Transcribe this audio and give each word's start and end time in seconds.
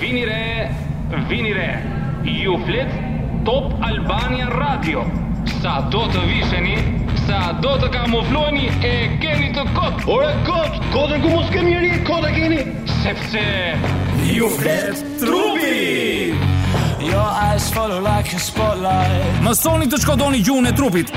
Vini 0.00 0.24
re, 0.26 0.70
vini 1.28 1.52
re. 1.54 1.78
Ju 2.24 2.58
flet 2.66 2.86
Top 3.44 3.72
Albania 3.82 4.48
Radio. 4.50 5.04
Sa 5.62 5.80
do 5.92 6.04
të 6.12 6.22
visheni, 6.28 6.76
sa 7.26 7.52
do 7.60 7.74
të 7.82 7.90
kamufloheni 7.92 8.70
e 8.84 8.92
keni 9.20 9.50
të 9.56 9.64
kot. 9.76 10.06
Ore 10.14 10.30
kot, 10.48 10.78
kotën 10.94 11.20
ku 11.24 11.34
mos 11.34 11.50
kemi 11.52 11.74
njerë, 11.74 11.90
kotë 12.08 12.30
keni 12.38 12.62
sepse 13.04 13.44
ju 14.30 14.48
flet 14.56 15.02
trupi. 15.20 16.32
Jo 17.04 17.20
eyes 17.44 17.68
follow 17.74 18.00
like 18.00 18.32
a 18.34 18.38
spotlight 18.40 19.42
Mësoni 19.44 19.90
të 19.92 19.98
shkodoni 20.02 20.40
gjuhën 20.40 20.70
e 20.70 20.72
trupit 20.74 21.10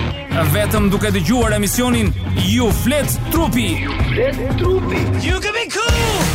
Vetëm 0.52 0.90
duke 0.92 1.12
dëgjuar 1.16 1.30
gjuar 1.48 1.56
emisionin 1.62 2.12
You 2.44 2.68
Flet 2.84 3.16
Trupi 3.32 3.70
You 3.88 3.96
Flet 4.12 4.42
Trupi 4.60 5.06
You 5.24 5.40
can 5.40 5.56
be 5.56 5.64
cool 5.72 6.27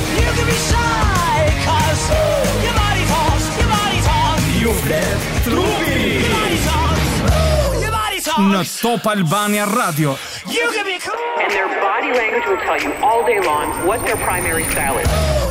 Not 8.38 8.66
Top 8.80 9.06
Albania 9.06 9.66
Radio. 9.66 10.16
You 10.46 10.70
can 10.74 10.84
be 10.84 10.98
cool. 10.98 11.14
And 11.40 11.50
their 11.52 11.68
body 11.80 12.12
language 12.12 12.42
will 12.46 12.58
tell 12.58 12.80
you 12.80 12.92
all 13.02 13.24
day 13.24 13.40
long 13.40 13.86
what 13.86 14.00
their 14.04 14.16
primary 14.16 14.64
style 14.64 14.98
is. 14.98 15.41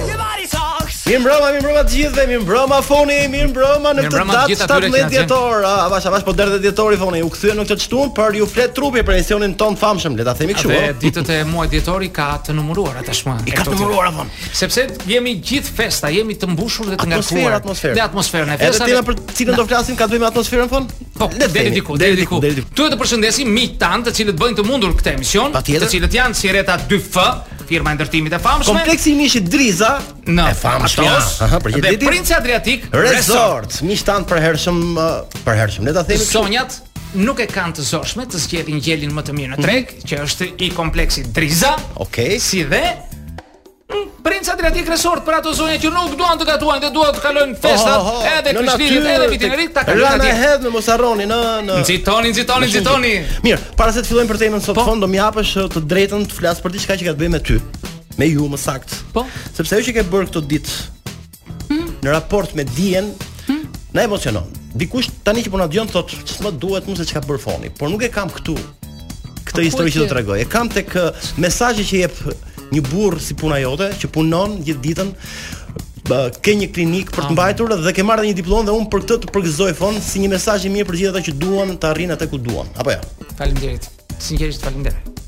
Mirë 1.02 1.18
mbrëma, 1.24 1.48
mirë 1.56 1.62
mbrëma 1.64 1.84
të 1.88 2.10
dhe 2.14 2.24
mirë 2.30 2.42
mbrëma 2.46 2.78
foni, 2.86 3.16
mirë 3.34 3.48
mbrëma 3.50 3.92
në 3.98 4.04
këtë 4.06 4.66
datë 4.70 4.90
17 4.94 5.08
dhjetor. 5.10 5.64
A 5.66 5.88
bash, 5.90 6.06
a 6.06 6.12
bash 6.14 6.26
po 6.28 6.34
derdhë 6.38 6.60
dhjetori 6.62 7.00
foni. 7.02 7.22
U 7.26 7.32
kthyen 7.34 7.58
në 7.58 7.64
këtë 7.72 7.86
çtun 7.88 8.12
për 8.14 8.36
ju 8.38 8.46
flet 8.46 8.74
trupi 8.78 9.02
për 9.08 9.16
emisionin 9.18 9.56
ton 9.58 9.74
famshëm, 9.82 10.14
le 10.20 10.28
ta 10.28 10.36
themi 10.38 10.54
kështu. 10.54 10.70
dhe 10.70 10.94
ditët 11.02 11.32
e 11.34 11.40
muajit 11.50 11.74
dhjetori 11.74 12.12
ka 12.14 12.28
të 12.46 12.54
numuruar 12.54 13.00
atashma 13.02 13.40
I 13.50 13.56
ka 13.56 13.66
të 13.66 13.74
numëruar 13.80 14.12
avon. 14.12 14.30
Sepse 14.62 14.84
jemi 15.10 15.40
gjithë 15.42 15.74
festa, 15.82 16.12
jemi 16.14 16.36
të 16.38 16.52
mbushur 16.54 16.92
dhe 16.94 17.00
të 17.02 17.10
ngarkuar. 17.10 17.58
Atmosfera, 17.58 17.98
atmosfera. 17.98 17.98
Ne 17.98 18.06
atmosferën 18.06 18.52
e 18.52 18.60
festave. 18.62 18.92
Edhe 18.92 19.02
tema 19.02 19.08
për 19.08 19.34
cilën 19.40 19.58
do 19.58 19.66
flasim 19.72 19.96
ka 19.96 20.06
të 20.06 20.22
atmosferën 20.30 20.70
fon? 20.70 20.86
Po, 21.18 21.30
deri 21.34 21.74
diku, 21.74 21.98
deri 21.98 22.16
diku. 22.22 22.38
Tuaj 22.78 22.94
të 22.94 23.02
përshëndesim 23.02 23.50
miq 23.50 23.80
tan 23.82 24.06
të 24.06 24.14
cilët 24.22 24.38
bëjnë 24.38 24.62
të 24.62 24.68
mundur 24.70 24.94
këtë 25.02 25.16
emision, 25.18 25.58
të 25.58 25.90
cilët 25.90 26.14
janë 26.22 26.36
si 26.36 26.50
2F, 26.94 27.18
firma 27.72 27.92
e 27.94 27.96
ndërtimit 27.96 28.36
e 28.36 28.40
famshme. 28.44 28.74
Kompleksi 28.76 29.14
i 29.14 29.16
mishit 29.20 29.48
Driza 29.54 29.94
në 30.28 30.48
e 30.52 30.58
famshme. 30.62 31.06
Ja. 31.08 31.60
dhe 31.72 31.98
Prince 32.04 32.36
Adriatic 32.36 32.88
Resort, 32.92 33.80
një 33.84 33.92
miq 33.94 34.06
tan 34.08 34.28
për 34.28 34.42
hershëm 34.44 34.82
uh, 34.94 35.20
për 35.46 35.60
hershëm. 35.62 35.88
Le 35.88 35.96
ta 35.96 36.04
themi. 36.08 36.26
Sonjat 36.26 36.82
nuk 37.22 37.40
e 37.44 37.48
kanë 37.52 37.78
të 37.80 37.88
zorshme 37.94 38.28
të 38.32 38.42
zgjedhin 38.46 38.84
gjelin 38.84 39.16
më 39.16 39.26
të 39.30 39.38
mirë 39.40 39.56
në 39.56 39.64
treg, 39.66 39.96
mm. 40.02 40.10
që 40.12 40.20
është 40.26 40.50
i 40.68 40.72
kompleksit 40.76 41.32
Driza. 41.36 41.76
Okej. 41.94 42.04
Okay. 42.10 42.40
Si 42.48 42.64
dhe 42.72 42.84
Mm, 43.94 44.24
Princat 44.24 44.60
i 44.62 44.66
atij 44.68 44.84
kresort 44.86 45.26
për 45.28 45.36
ato 45.40 45.52
zonje 45.58 45.80
që 45.84 45.90
nuk 45.92 46.14
duan 46.20 46.40
të 46.40 46.46
Dhe 46.48 46.56
duan 46.94 47.14
të 47.14 47.22
kalojnë 47.24 47.56
festat, 47.60 48.26
edhe 48.38 48.54
krishtlindjet, 48.56 49.08
edhe 49.16 49.28
vitin 49.32 49.52
e 49.52 49.58
ri, 49.60 49.66
ta 49.74 49.84
kalojnë 49.88 50.20
atje. 50.20 50.28
Ja, 50.30 50.36
hedh 50.42 50.66
me 50.68 50.74
mos 50.78 50.88
harroni, 50.92 51.26
në 51.28 51.40
në. 51.68 51.80
Nxitoni, 51.84 52.32
nxitoni, 52.34 52.70
nxitoni. 52.70 53.12
Mirë, 53.46 53.60
para 53.78 53.94
se 53.96 54.04
të 54.06 54.12
fillojmë 54.14 54.32
për 54.32 54.40
temën 54.46 54.64
sot 54.64 54.78
po. 54.80 54.86
fond, 54.88 55.04
do 55.04 55.10
m'japësh 55.12 55.52
uh, 55.62 55.68
të 55.76 55.84
drejtën 55.94 56.26
të 56.32 56.38
flas 56.40 56.62
për 56.64 56.76
diçka 56.78 56.98
që 57.02 57.08
ka 57.10 57.16
të 57.18 57.22
bëjë 57.24 57.34
me 57.36 57.42
ty. 57.50 57.58
Me 58.20 58.28
ju 58.30 58.48
më 58.54 58.60
sakt 58.62 58.92
Po. 59.16 59.24
Sepse 59.56 59.78
ajo 59.78 59.86
që 59.88 59.94
ke 59.98 60.04
bërë 60.12 60.28
këtë 60.30 60.42
ditë 60.54 61.14
hmm? 61.72 61.86
në 62.04 62.12
raport 62.12 62.52
me 62.60 62.66
dijen 62.76 63.12
hmm? 63.48 63.62
na 63.96 64.04
emocionon. 64.06 64.48
Dikush 64.78 65.10
tani 65.26 65.44
që 65.44 65.52
po 65.52 65.60
na 65.60 65.68
dëgjon 65.72 65.90
thot 65.92 66.12
ç'më 66.28 66.52
duhet 66.62 66.88
mëse 66.88 67.08
çka 67.10 67.24
bërfoni, 67.26 67.72
por 67.80 67.92
nuk 67.92 68.04
e 68.06 68.12
kam 68.14 68.32
këtu. 68.32 68.56
Këtë 69.48 69.66
histori 69.66 69.92
që 69.96 70.04
do 70.04 70.08
t'rregoj. 70.12 70.40
E 70.44 70.48
kam 70.48 70.70
tek 70.72 70.92
uh, 71.00 71.10
mesazhi 71.44 71.84
që 71.88 72.04
jep 72.04 72.22
një 72.72 72.82
burr 72.88 73.20
si 73.24 73.36
puna 73.38 73.58
jote 73.62 73.92
që 74.00 74.10
punon 74.16 74.58
gjithë 74.64 74.84
ditën 74.86 75.12
ke 76.44 76.54
një 76.60 76.68
klinik 76.76 77.12
për 77.14 77.24
të 77.24 77.30
ah. 77.30 77.34
mbajtur 77.36 77.74
dhe 77.86 77.92
ke 77.96 78.04
marrë 78.04 78.26
një 78.30 78.36
diplomë 78.42 78.68
dhe 78.68 78.74
unë 78.76 78.88
për 78.92 79.04
këtë 79.06 79.20
të 79.28 79.32
përgëzoj 79.36 79.72
fond 79.78 80.00
si 80.04 80.20
një 80.24 80.32
mesazh 80.34 80.66
i 80.68 80.72
mirë 80.74 80.88
për 80.90 80.98
gjithë 81.02 81.14
ata 81.14 81.22
që 81.28 81.36
duan 81.40 81.76
të 81.80 81.90
arrijnë 81.92 82.16
atë 82.18 82.28
ku 82.32 82.40
duan. 82.44 82.68
Apo 82.82 82.92
jo. 82.92 82.98
Ja? 82.98 83.28
Faleminderit. 83.40 83.86
Sinqerisht 84.22 84.66
faleminderit. 84.66 85.22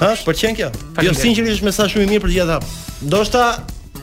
Ha, 0.00 0.08
pëlqen 0.26 0.56
kjo? 0.58 0.72
Jo, 1.06 1.12
sinqerisht 1.18 1.60
është 1.60 1.68
mesazh 1.70 1.94
shumë 1.94 2.06
i 2.06 2.10
mirë 2.14 2.24
për 2.24 2.32
gjithë 2.38 2.56
ata. 2.58 2.74
Ndoshta 3.06 3.44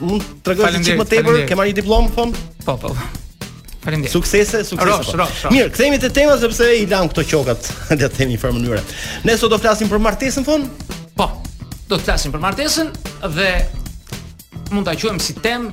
mund 0.00 0.24
të 0.40 0.56
tregoj 0.56 0.80
ti 0.86 0.96
më 1.02 1.08
tepër, 1.12 1.42
ke 1.50 1.58
marrë 1.58 1.74
një 1.74 1.78
diplomë 1.82 2.14
fon? 2.16 2.32
Po, 2.64 2.78
po. 2.80 2.94
po. 2.94 3.52
Faleminderit. 3.84 4.16
Suksese, 4.16 4.62
suksese. 4.64 4.88
Rosh, 4.88 5.12
po. 5.12 5.20
rosh, 5.20 5.44
rosh. 5.44 5.52
Mirë, 5.52 5.72
kthehemi 5.74 6.00
te 6.00 6.08
tema 6.16 6.38
sepse 6.40 6.70
i 6.80 6.88
lam 6.88 7.12
këto 7.12 7.26
qokat, 7.34 7.68
le 7.90 7.98
të 8.08 8.12
themi 8.22 8.40
në 8.40 8.56
mënyrë. 8.62 8.84
Ne 9.28 9.36
sot 9.42 9.52
do 9.52 9.60
flasim 9.60 9.90
për 9.92 10.00
martesën 10.10 10.48
fon? 10.48 10.64
Po 11.18 11.28
do 11.92 11.98
të 12.00 12.06
flasim 12.08 12.32
për 12.32 12.40
martesën 12.40 12.88
dhe 13.34 13.50
mund 14.72 14.88
ta 14.88 14.94
quajmë 14.96 15.20
si 15.20 15.34
temë 15.36 15.68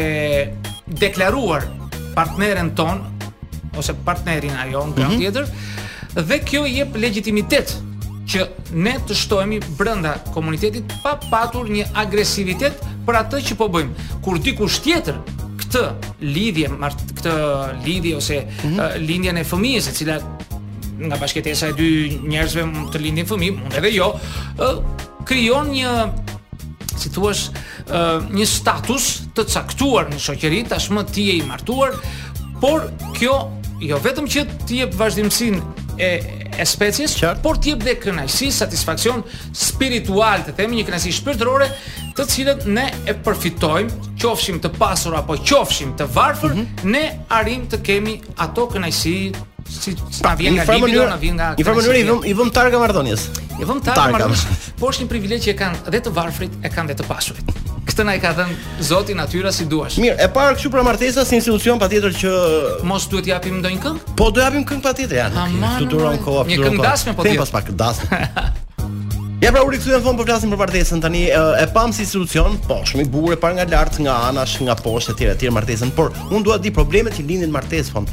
deklaruar 1.03 1.65
partneren 2.15 2.71
ton 2.79 3.03
ose 3.81 3.95
partnerin 4.07 4.55
ajo 4.65 4.85
në 4.87 4.97
mm 4.97 5.03
-hmm. 5.03 5.19
tjetër, 5.19 5.49
dhe 6.29 6.39
kjo 6.49 6.63
i 6.67 6.77
jep 6.79 6.97
legitimitet 7.07 7.75
që 8.31 8.47
ne 8.85 8.95
të 9.07 9.15
shtohemi 9.19 9.59
brenda 9.79 10.13
komunitetit 10.37 10.95
pa 11.03 11.19
patur 11.31 11.67
një 11.71 11.85
agresivitet 12.03 12.79
për 13.07 13.15
atë 13.23 13.37
që 13.49 13.55
po 13.59 13.67
bëjmë. 13.75 13.93
Kur 14.23 14.39
dikush 14.39 14.79
tjetër 14.87 15.17
këtë 15.61 15.83
lidhje, 16.21 16.69
këtë 17.19 17.35
lidhje 17.85 18.15
ose 18.17 18.37
mm 18.47 18.71
-hmm. 18.71 19.05
lindjen 19.09 19.37
e 19.43 19.45
fëmijës, 19.53 19.87
e 19.91 19.99
cila 19.99 20.23
nga 21.03 21.17
bashkëtesa 21.19 21.73
e 21.73 21.77
dy 21.79 21.89
njerëzve 22.31 22.65
të 22.95 23.01
lindin 23.03 23.27
fëmijë, 23.29 23.55
mund 23.59 23.79
edhe 23.81 23.91
jo, 23.95 24.11
krijon 25.27 25.73
një 25.75 25.95
si 27.01 27.11
thua, 27.15 27.33
një 28.35 28.47
status 28.47 29.09
të 29.35 29.47
caktuar 29.51 30.11
në 30.13 30.21
shoqëri, 30.23 30.63
tashmë 30.71 31.07
ti 31.11 31.25
je 31.31 31.41
i 31.41 31.43
martuar, 31.49 31.97
por 32.63 32.87
kjo 33.19 33.35
jo 33.83 33.99
vetëm 34.05 34.29
që 34.31 34.47
ti 34.69 34.83
jep 34.85 34.95
vazhdimsinë 34.99 35.91
e 36.01 36.13
e 36.55 36.63
species, 36.71 37.17
Qart. 37.19 37.41
por 37.43 37.57
ti 37.59 37.73
jep 37.73 37.81
dhe 37.83 37.97
kënaqësi, 37.99 38.47
satisfaksion 38.55 39.25
spiritual, 39.59 40.45
të 40.47 40.53
themi 40.61 40.77
një 40.79 40.85
kënaqësi 40.87 41.11
shpirtërore, 41.17 41.67
të 42.15 42.27
cilën 42.31 42.69
ne 42.77 42.85
e 43.11 43.15
përfitojmë, 43.27 43.91
qofshim 44.23 44.61
të 44.63 44.71
pasur 44.79 45.17
apo 45.19 45.35
qofshim 45.43 45.97
të 45.99 46.07
varfër, 46.15 46.55
mm 46.55 46.61
-hmm. 46.61 46.91
ne 46.95 47.03
arrim 47.27 47.67
të 47.67 47.83
kemi 47.83 48.15
ato 48.47 48.69
kënaqësi 48.71 49.17
si 49.71 49.97
pa 50.23 50.35
vjen 50.39 50.57
nga 50.59 50.65
libido, 50.69 51.05
mënyrë, 51.05 51.17
vjen 51.21 51.37
nga 51.39 51.49
Në 51.59 51.67
farë 51.67 51.79
mënyrë 51.81 51.99
i 52.01 52.05
jo? 52.07 52.15
vëm 52.21 52.27
i 52.31 52.35
vëm 52.39 52.51
targa 52.55 52.81
marrëdhënies. 52.81 53.23
I 53.61 53.67
vëm 53.69 53.81
targa 53.85 54.11
marrëdhënies. 54.15 54.65
Po 54.81 54.91
është 54.91 55.05
një 55.07 55.11
privilegj 55.13 55.47
që 55.49 55.55
kanë 55.61 55.95
dhe 55.95 56.01
të 56.07 56.13
varfrit 56.17 56.57
e 56.67 56.71
kanë 56.73 56.93
dhe 56.93 56.97
të 57.01 57.07
pasurit. 57.09 57.53
Këtë 57.89 58.07
na 58.09 58.15
e 58.17 58.23
ka 58.23 58.33
dhënë 58.39 58.83
Zoti 58.89 59.17
natyra 59.19 59.53
si 59.55 59.67
duash. 59.71 59.97
Mirë, 60.03 60.19
e 60.25 60.29
parë 60.35 60.59
kështu 60.59 60.73
për 60.75 60.85
martesa 60.89 61.25
si 61.29 61.39
institucion 61.39 61.79
patjetër 61.81 62.17
që 62.25 62.35
mos 62.89 63.09
duhet 63.13 63.29
japim 63.31 63.61
ndonjë 63.63 63.81
këngë? 63.85 64.05
Po 64.19 64.29
do 64.35 64.45
japim 64.45 64.67
këngë 64.69 64.85
patjetër, 64.85 65.25
ja. 65.25 65.49
Tu 65.79 65.89
duron 65.95 66.19
kohë 66.27 66.43
aftë. 66.45 66.53
Një 66.53 66.69
këngë 66.69 66.85
dashme 66.89 67.17
po 67.19 67.27
ti. 67.29 67.35
Tem 67.35 67.43
pas 67.45 67.57
pak 67.59 67.73
dashme. 67.73 68.21
Ja 69.43 69.51
pra 69.53 69.61
u 69.61 69.69
rikthyen 69.69 70.01
vonë 70.01 70.17
po 70.17 70.25
flasim 70.25 70.49
për 70.55 70.57
martesën 70.63 71.03
tani 71.05 71.27
e, 71.29 71.37
e 71.61 71.65
pam 71.75 71.91
si 71.93 72.01
institucion, 72.07 72.55
po 72.65 72.79
shumë 72.89 73.03
i 73.05 73.09
bukur 73.13 73.35
e 73.35 73.39
parë 73.43 73.59
nga 73.59 73.67
lart, 73.75 73.99
nga 74.01 74.15
anash, 74.31 74.55
nga 74.65 74.73
poshtë 74.79 75.13
etj 75.19 75.27
etj 75.35 75.51
martesën, 75.53 75.91
por 75.93 76.15
unë 76.31 76.47
dua 76.47 76.57
të 76.57 76.71
di 76.71 76.73
problemet 76.73 77.19
që 77.19 77.27
lindin 77.29 77.53
martesën, 77.53 78.07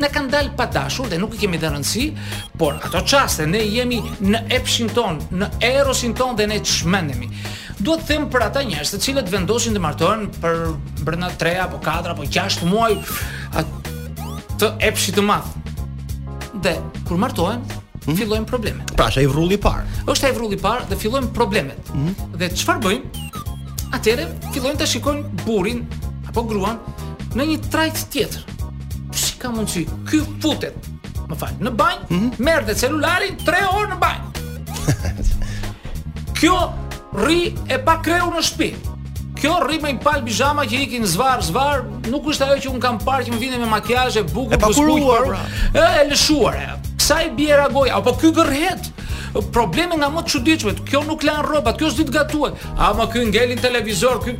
Në 0.00 0.08
kanë 0.12 0.30
dalë 0.32 0.50
pa 0.58 0.66
dashur 0.68 1.08
dhe 1.08 1.16
nuk 1.20 1.34
i 1.36 1.38
kemi 1.40 1.56
dhe 1.60 1.70
rëndësi, 1.72 2.02
por 2.60 2.76
ato 2.84 3.00
qaste 3.08 3.46
ne 3.48 3.62
jemi 3.64 3.98
në 4.20 4.42
epshin 4.58 4.90
ton, 4.92 5.18
në 5.32 5.48
erosin 5.70 6.12
ton 6.18 6.36
dhe 6.36 6.44
ne 6.50 6.58
qmenemi. 6.60 7.30
Duhet 7.78 8.04
them 8.08 8.26
për 8.32 8.44
ata 8.46 8.62
njështë 8.66 8.96
të 8.98 9.04
cilët 9.06 9.30
vendosin 9.32 9.76
të 9.76 9.80
martohen 9.84 10.26
për 10.42 10.60
brëna 11.04 11.30
treja, 11.40 11.66
po 11.72 11.80
katra, 11.84 12.14
po 12.16 12.28
kjasht 12.32 12.64
muaj 12.68 12.92
të 14.60 14.70
epshi 14.88 15.14
të 15.16 15.24
madh. 15.24 15.48
Dhe 16.64 16.74
kur 17.08 17.20
martohen, 17.20 17.60
mm 17.60 18.00
-hmm. 18.02 18.16
fillojnë 18.20 18.46
problemet. 18.50 18.92
Pra 18.96 19.06
është 19.08 19.22
e 19.22 19.26
vrulli 19.28 19.56
parë. 19.58 19.84
është 20.12 20.26
ai 20.26 20.32
vrulli 20.32 20.56
parë 20.58 20.84
dhe 20.90 20.96
fillojnë 21.02 21.32
problemet. 21.34 21.80
Mm 21.94 22.06
-hmm. 22.06 22.36
Dhe 22.40 22.46
qëfar 22.48 22.78
bëjmë, 22.84 23.08
atere 23.96 24.28
fillojnë 24.52 24.78
të 24.78 24.86
shikojnë 24.92 25.22
burin 25.46 25.80
apo 26.28 26.42
gruan 26.42 26.78
në 27.36 27.42
një 27.48 27.58
trajt 27.72 28.04
tjetër 28.12 28.44
ka 29.40 29.52
mundësi 29.52 29.84
Ky 30.08 30.20
putet 30.42 30.74
Më 31.30 31.36
në 31.66 31.70
banjë 31.78 32.02
mm 32.08 32.32
-hmm. 32.38 32.64
dhe 32.66 32.74
celularin 32.82 33.36
Tre 33.44 33.60
orë 33.68 33.88
në 33.92 33.98
banjë 34.00 34.24
Kjo 36.38 36.58
ri 37.26 37.40
e 37.72 37.78
pa 37.84 37.98
kreu 38.04 38.28
në 38.34 38.42
shpi 38.44 38.70
Kjo 39.36 39.54
ri 39.68 39.78
me 39.82 39.90
i 39.92 39.98
palë 40.00 40.22
bijama 40.24 40.64
që 40.66 40.80
i 40.82 40.86
kin 40.92 41.06
zvarë 41.06 41.42
zvarë 41.50 42.10
Nuk 42.12 42.28
është 42.32 42.44
ajo 42.46 42.56
që 42.66 42.72
unë 42.72 42.82
kam 42.84 42.98
parë 43.04 43.26
që 43.28 43.32
më 43.34 43.38
vinde 43.42 43.58
me 43.62 43.68
makjaj 43.72 44.18
E 44.18 44.22
buku 44.24 44.54
E 44.54 44.58
pa 44.58 44.70
kuruar 44.74 45.24
pra. 45.26 45.40
E 45.74 46.02
e 46.02 46.08
lëshuar 46.10 46.54
Kësa 46.98 47.22
i 47.26 47.30
bje 47.30 47.56
ragoj 47.56 47.88
Apo 47.92 48.12
kjo 48.18 48.30
gërhet 48.32 48.92
Probleme 49.52 49.96
nga 50.00 50.08
më 50.08 50.22
të 50.24 50.30
çuditshmet. 50.32 50.78
Kjo 50.88 51.02
nuk 51.04 51.20
lanë 51.28 51.44
robat 51.44 51.76
Kjo 51.78 51.90
së 51.92 51.96
ditë 52.06 52.12
gatuat 52.14 52.54
A 52.78 52.92
më 52.96 53.10
kjo 53.12 53.26
ngellin 53.28 53.60
televizor 53.60 54.22
Kjo 54.24 54.32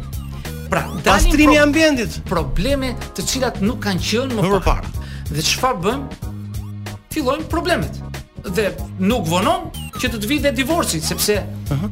Pra, 0.70 0.82
pastrimi 1.04 1.54
i 1.54 1.56
pro 1.58 1.62
ambientit, 1.62 2.18
probleme 2.26 2.90
të 3.14 3.22
cilat 3.26 3.60
nuk 3.62 3.80
kanë 3.84 4.02
qenë 4.10 4.36
më, 4.36 4.46
më 4.50 4.60
parë. 4.66 4.92
Dhe 5.30 5.42
çfarë 5.46 5.82
bëjmë? 5.84 6.94
Fillojmë 7.14 7.48
problemet. 7.50 8.00
Dhe 8.46 8.70
nuk 9.02 9.26
vonon 9.30 9.68
që 9.96 10.10
të 10.12 10.20
të 10.22 10.30
vitë 10.32 10.54
divorci, 10.58 11.00
sepse 11.02 11.42
Uh 11.74 11.78
-huh. 11.78 11.90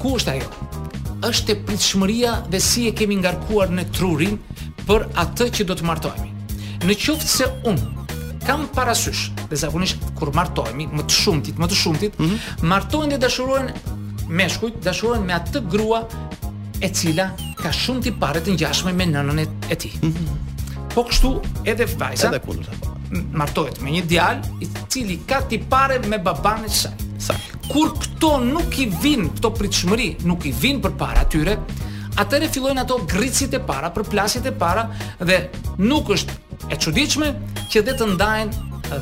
Ku 0.00 0.10
është 0.16 0.30
ajo? 0.32 0.46
Është 1.30 1.52
e 1.52 1.56
pritshmëria 1.66 2.30
dhe 2.50 2.60
si 2.64 2.86
e 2.88 2.94
kemi 2.96 3.16
ngarkuar 3.20 3.68
në 3.70 3.82
trurin 3.96 4.38
për 4.86 5.02
atë 5.22 5.46
që 5.52 5.66
do 5.68 5.74
të 5.76 5.84
martohemi. 5.84 6.30
Në 6.88 6.94
qoftë 6.96 7.28
se 7.36 7.44
un 7.68 7.76
kam 8.46 8.64
parasysh, 8.74 9.26
dhe 9.50 9.56
zakonisht 9.60 9.96
kur 10.16 10.32
martohemi, 10.34 10.86
më 10.88 11.02
të 11.04 11.12
shumtit, 11.20 11.56
më 11.60 11.66
të 11.68 11.74
shumtit, 11.76 12.16
mm 12.18 12.26
-hmm. 12.30 12.62
martohen 12.64 13.08
dhe 13.12 13.18
dashurohen 13.20 13.68
meshkujt, 14.28 14.74
dashurohen 14.82 15.26
me 15.26 15.32
atë 15.36 15.60
grua 15.70 16.02
e 16.80 16.88
cila 16.88 17.26
ka 17.60 17.68
shumë 17.72 18.02
ti 18.06 18.12
pare 18.16 18.40
të 18.40 18.54
ngjashme 18.56 18.92
me 18.96 19.06
nënën 19.12 19.42
e 19.72 19.76
tij. 19.76 19.92
Mm 20.00 20.12
-hmm. 20.12 20.36
Po 20.94 21.02
kështu 21.08 21.30
edhe 21.68 21.86
vajza 21.98 22.26
edhe 22.32 22.40
kundra. 22.46 22.72
Martohet 23.36 23.78
me 23.84 23.90
një 23.90 24.02
djal 24.10 24.38
i 24.62 24.66
cili 24.92 25.16
ka 25.28 25.38
ti 25.46 25.58
pare 25.58 25.96
me 26.08 26.18
babanë 26.18 26.64
e 26.64 26.70
saj. 26.82 26.96
Sa? 27.26 27.34
Kur 27.72 27.88
këto 28.02 28.30
nuk 28.54 28.70
i 28.78 28.86
vin, 29.02 29.28
këto 29.36 29.48
pritshmëri 29.58 30.08
nuk 30.24 30.44
i 30.44 30.52
vin 30.62 30.76
për 30.80 30.92
para 30.96 31.22
tyre, 31.32 31.54
atëre 32.22 32.48
fillojnë 32.54 32.80
ato 32.80 32.96
gricit 33.12 33.52
e 33.54 33.60
para, 33.68 33.88
për 33.96 34.04
plasjet 34.12 34.46
e 34.46 34.52
para 34.52 34.82
dhe 35.28 35.38
nuk 35.78 36.06
është 36.16 36.30
e 36.72 36.74
çuditshme 36.82 37.28
që 37.70 37.78
dhe 37.86 37.92
të 37.98 38.04
ndajen 38.14 38.48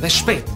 dhe 0.02 0.08
shpejt. 0.08 0.46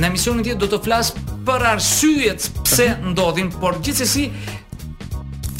Në 0.00 0.04
emisionin 0.10 0.44
tjetër 0.44 0.60
do 0.60 0.68
të 0.72 0.78
flas 0.84 1.12
për 1.46 1.60
arsyet 1.72 2.40
pse 2.64 2.86
ndodhin, 3.10 3.48
por 3.60 3.72
gjithsesi 3.84 4.24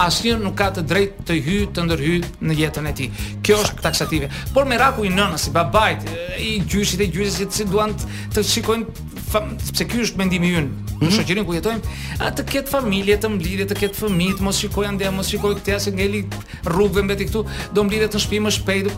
asnjë 0.00 0.38
nuk 0.42 0.56
ka 0.58 0.68
të 0.74 0.84
drejtë 0.90 1.24
të 1.28 1.36
hyj 1.46 1.60
të 1.74 1.84
ndërhyj 1.86 2.16
në 2.48 2.56
jetën 2.60 2.88
e 2.90 2.94
tij. 2.98 3.10
Kjo 3.46 3.58
është 3.62 3.84
taksative. 3.84 4.30
Por 4.54 4.66
me 4.68 4.78
raku 4.80 5.06
i 5.06 5.12
nënës, 5.14 5.48
si 5.48 5.52
babait, 5.54 6.02
i 6.42 6.56
gjyshit 6.62 7.02
e 7.06 7.10
gjyshit 7.14 7.54
si 7.54 7.66
duan 7.70 7.94
të 8.34 8.44
shikojnë 8.50 9.10
fam, 9.30 9.52
sepse 9.68 9.86
ky 9.90 10.02
është 10.04 10.20
mendimi 10.20 10.52
ynë 10.58 10.72
në 10.94 11.08
mhm. 11.08 11.14
shoqërinë 11.16 11.46
ku 11.48 11.54
jetojmë, 11.56 11.94
a 12.22 12.28
të 12.38 12.44
ketë 12.52 12.70
familje, 12.70 13.16
të 13.20 13.28
mblidhet, 13.34 13.70
të 13.72 13.76
ketë 13.82 13.98
fëmijë, 14.04 14.36
të 14.38 14.44
mos 14.46 14.60
shikojnë 14.62 14.92
ndër, 14.94 15.14
mos 15.16 15.30
shikojnë 15.32 15.58
këtë 15.58 15.74
as 15.74 15.88
ngeli 15.90 16.22
rrugëve 16.70 17.02
mbeti 17.08 17.26
këtu, 17.28 17.42
do 17.74 17.84
mblidhet 17.88 18.14
në 18.18 18.22
shtëpi 18.22 18.42
më 18.46 18.52
shpejt 18.60 18.92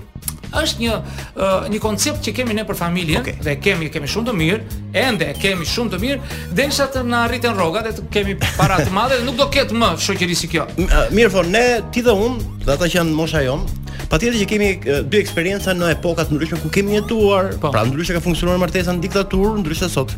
është 0.61 0.82
një 0.82 0.97
uh, 0.97 1.69
një 1.73 1.81
koncept 1.82 2.23
që 2.26 2.35
kemi 2.41 2.55
ne 2.56 2.64
për 2.69 2.79
familjen 2.79 3.23
okay. 3.23 3.37
dhe 3.47 3.55
kemi 3.64 3.88
kemi 3.93 4.08
shumë 4.12 4.29
të 4.31 4.35
mirë, 4.41 4.76
ende 5.03 5.29
kemi 5.41 5.67
shumë 5.69 5.94
të 5.94 6.00
mirë, 6.05 6.37
derisa 6.58 6.87
të 6.93 7.03
na 7.11 7.25
arritën 7.29 7.57
rrogat 7.57 7.90
dhe 7.90 7.95
të 7.99 8.07
kemi 8.16 8.37
para 8.57 8.78
të 8.85 8.92
madhe 8.97 9.19
dhe 9.21 9.26
nuk 9.28 9.38
do 9.40 9.49
ketë 9.52 9.78
më 9.83 9.92
shoqëri 10.07 10.38
si 10.38 10.50
kjo. 10.52 10.66
Mirë 11.14 11.33
po, 11.37 11.45
ne 11.52 11.64
ti 11.95 12.04
dhe 12.07 12.14
unë, 12.25 12.57
dhe 12.66 12.75
ata 12.76 12.88
që 12.90 13.00
janë 13.00 13.16
mosha 13.19 13.42
jon, 13.47 13.64
patjetër 14.11 14.40
që 14.42 14.50
kemi 14.54 14.71
dy 14.87 15.23
eksperjenca 15.23 15.76
në 15.76 15.92
epoka 15.99 16.26
të 16.31 16.37
ndryshme 16.38 16.61
ku 16.62 16.73
kemi 16.75 16.99
jetuar, 16.99 17.52
po. 17.62 17.73
pra 17.75 17.85
ndryshe 17.88 18.16
ka 18.16 18.23
funksionuar 18.25 18.61
martesa 18.62 18.95
në 18.97 19.04
diktaturë, 19.07 19.57
ndryshe 19.62 19.90
sot. 19.92 20.14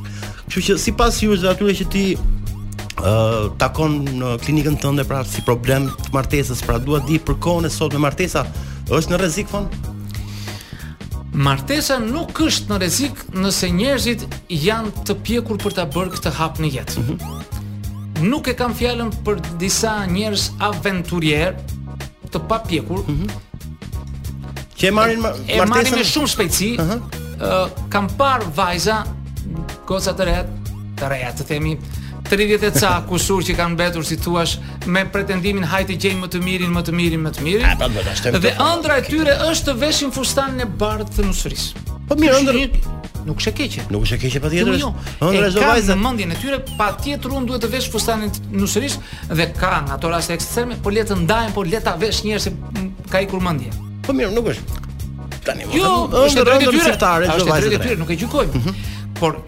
Kështu 0.49 0.67
që 0.73 0.79
sipas 0.85 1.21
ju 1.23 1.35
është 1.37 1.53
atyre 1.55 1.77
që 1.83 1.89
ti 1.93 2.05
ë 2.19 3.11
uh, 3.11 3.45
takon 3.61 4.01
në 4.21 4.33
klinikën 4.43 4.75
tënde 4.83 5.05
pra 5.07 5.21
si 5.27 5.43
problem 5.47 5.85
të 6.09 6.15
martesës, 6.17 6.65
pra 6.67 6.81
dua 6.83 6.99
di 7.07 7.21
për 7.23 7.37
kohën 7.45 7.69
e 7.69 7.71
sotme 7.71 8.01
martesa 8.03 8.43
është 8.89 9.13
në 9.13 9.21
rrezik 9.23 9.53
fon? 9.53 9.69
Martesa 11.39 12.01
nuk 12.03 12.41
është 12.43 12.73
në 12.73 12.77
rrezik 12.83 13.21
nëse 13.39 13.69
njerëzit 13.77 14.23
janë 14.51 15.05
të 15.07 15.15
pjekur 15.29 15.59
për 15.63 15.77
ta 15.77 15.85
bërë 15.95 16.17
këtë 16.17 16.33
hap 16.35 16.59
në 16.65 16.71
jetë. 16.77 16.99
Mm 16.99 17.05
-hmm. 17.07 18.27
Nuk 18.31 18.49
e 18.51 18.55
kam 18.59 18.75
fjalën 18.75 19.11
për 19.25 19.37
disa 19.61 19.93
njerëz 20.11 20.49
aventurier 20.69 21.55
të 22.33 22.39
papjekur. 22.51 23.05
Mm 23.09 23.15
-hmm. 23.15 23.31
Që 24.81 24.91
marrin 24.95 25.21
ma 25.23 25.31
e 25.49 25.61
martesën... 25.63 25.95
me 26.01 26.05
shumë 26.11 26.29
shpejtësi. 26.35 26.71
Ëh, 26.79 27.01
uh, 27.51 27.71
kam 27.89 28.09
parë 28.19 28.45
vajza 28.59 28.99
goca 29.87 30.13
të 30.19 30.25
reja, 30.27 30.43
të 30.99 31.09
reja 31.15 31.31
të 31.39 31.47
themi, 31.53 31.77
30 32.29 32.63
e 32.67 32.71
ca 32.77 32.91
kusur 33.09 33.41
që 33.47 33.57
kanë 33.57 33.73
mbetur 33.75 34.05
si 34.05 34.19
thua 34.21 34.43
me 34.93 35.03
pretendimin 35.13 35.65
hajtë 35.71 35.97
gjej 36.03 36.15
më 36.21 36.29
të 36.35 36.41
mirin, 36.45 36.73
më 36.77 36.83
të 36.85 36.93
mirin, 36.99 37.23
më 37.25 37.33
të 37.39 37.45
mirin. 37.47 37.67
A, 37.71 37.77
bërë, 37.81 37.97
po, 37.97 38.05
bërë, 38.05 38.41
dhe 38.45 38.53
ëndra 38.65 38.99
e 39.01 39.05
tyre 39.09 39.37
është 39.49 39.71
të 39.71 39.77
veshin 39.83 40.13
fustanin 40.15 40.61
e 40.65 40.69
bardhë 40.83 41.17
të 41.17 41.25
nusurisë. 41.29 41.85
Po 42.11 42.17
mirë, 42.21 42.41
ëndër 42.43 42.61
nuk 43.29 43.41
është 43.41 43.51
e 43.51 43.55
keqe. 43.63 43.87
Nuk 43.95 44.05
është 44.07 44.17
e 44.17 44.21
keqe 44.27 44.43
patjetër. 44.45 44.77
Jo. 44.83 44.91
Ëndra 45.19 45.33
jo, 45.35 45.41
jo. 45.41 45.49
e 45.49 45.51
zovajse. 45.57 45.93
në 45.97 46.05
mendjen 46.05 46.33
e 46.33 46.39
tyre 46.43 46.61
patjetër 46.79 47.37
un 47.39 47.49
duhet 47.49 47.65
të 47.65 47.73
vesh 47.77 47.89
fustanin 47.93 48.33
e 48.57 49.39
dhe 49.41 49.49
kanë 49.59 49.95
ato 49.97 50.11
raste 50.13 50.37
ekstreme, 50.37 50.77
po 50.85 50.91
le 50.93 51.05
të 51.09 51.17
ndajnë, 51.25 51.55
po 51.57 51.65
le 51.65 51.81
ta 51.81 51.97
vesh 52.01 52.23
njerëz 52.29 52.49
që 52.49 52.55
ka 53.13 53.25
ikur 53.27 53.41
mendje. 53.45 53.73
Po 54.07 54.13
mirë, 54.17 54.33
nuk 54.37 54.53
është. 54.55 54.89
Tanë. 55.49 55.69
Jo, 55.77 56.09
është 56.29 56.45
drejtë 56.49 56.73
e 56.73 56.73
tyre. 56.73 56.97
Është 57.37 57.49
drejtë 57.51 57.75
e 57.81 57.83
tyre, 57.87 58.01
nuk 58.05 58.13
e 58.13 58.19
gjykojmë. 58.23 58.55
Mhm. 58.57 58.97
Por 59.19 59.41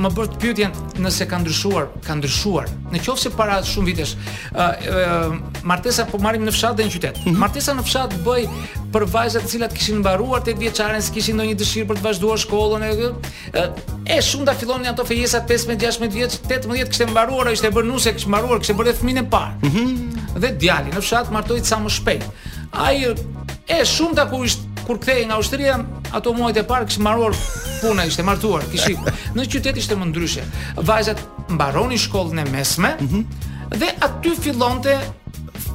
më 0.00 0.10
bërt 0.12 0.34
pyetjen 0.40 0.74
nëse 1.00 1.24
ka 1.28 1.38
ndryshuar, 1.40 1.86
ka 2.04 2.14
ndryshuar. 2.18 2.66
Në 2.92 3.00
qoftë 3.04 3.22
se 3.26 3.30
para 3.32 3.56
shumë 3.64 3.88
vitesh, 3.90 4.12
ë 4.52 4.66
uh, 4.66 4.90
uh, 4.92 5.62
martesa 5.66 6.04
po 6.10 6.20
marrim 6.22 6.44
në 6.44 6.52
fshat 6.52 6.76
dhe 6.78 6.86
në 6.86 6.92
qytet. 6.92 7.20
Mm 7.22 7.30
-hmm. 7.30 7.38
Martesa 7.40 7.72
në 7.78 7.84
fshat 7.88 8.16
bëj 8.26 8.44
për 8.92 9.06
vajzat 9.12 9.46
të 9.46 9.52
cilat 9.54 9.72
kishin 9.76 10.00
mbaruar 10.02 10.42
8 10.42 10.58
vjeçaren, 10.60 11.02
s'kishin 11.02 11.36
ndonjë 11.38 11.56
dëshirë 11.62 11.88
për 11.88 11.96
të 11.96 12.04
vazhduar 12.08 12.38
shkollën 12.44 12.84
e 12.84 12.92
këtu. 13.00 13.10
Uh, 13.12 14.14
e 14.18 14.20
shumë 14.28 14.44
da 14.44 14.54
fillon 14.54 14.84
janë 14.84 14.92
ato 14.94 15.04
fejesa 15.04 15.40
15, 15.48 15.80
16 15.86 16.12
vjeç, 16.12 16.32
18 16.44 16.90
kishte 16.90 17.06
mbaruar, 17.06 17.52
ishte 17.52 17.72
bërë 17.72 17.88
nuse, 17.92 18.12
kishte 18.12 18.28
mbaruar, 18.28 18.58
kishte 18.60 18.74
bërë 18.74 18.96
fëmin 19.00 19.24
e 19.24 19.28
parë. 19.32 19.52
Mm 19.62 19.70
-hmm. 19.70 20.40
Dhe 20.42 20.52
djali 20.60 20.90
në 20.92 21.00
fshat 21.00 21.32
martoi 21.32 21.64
sa 21.64 21.76
më 21.80 21.88
shpejt. 21.90 22.22
Ai 22.72 23.04
e 23.66 23.84
shumë 23.94 24.14
ta 24.14 24.24
ku 24.28 24.44
ishte 24.44 24.62
kur 24.86 24.98
kthehej 25.02 25.24
nga 25.26 25.38
ushtria 25.38 25.80
ato 26.14 26.32
muajt 26.36 26.60
e 26.62 26.64
parë 26.68 26.86
kishë 26.90 27.02
marruar 27.04 27.34
puna, 27.82 28.04
ishte 28.08 28.24
martuar, 28.26 28.64
kishin. 28.70 29.00
në 29.36 29.46
qytet 29.52 29.78
ishte 29.80 29.96
më 30.00 30.06
ndryshe. 30.10 30.44
Vajzat 30.86 31.20
mbaronin 31.50 31.98
shkollën 32.00 32.40
e 32.42 32.50
mesme. 32.50 32.94
Mm 33.00 33.08
-hmm. 33.08 33.78
Dhe 33.78 33.88
aty 34.06 34.30
fillonte 34.40 34.98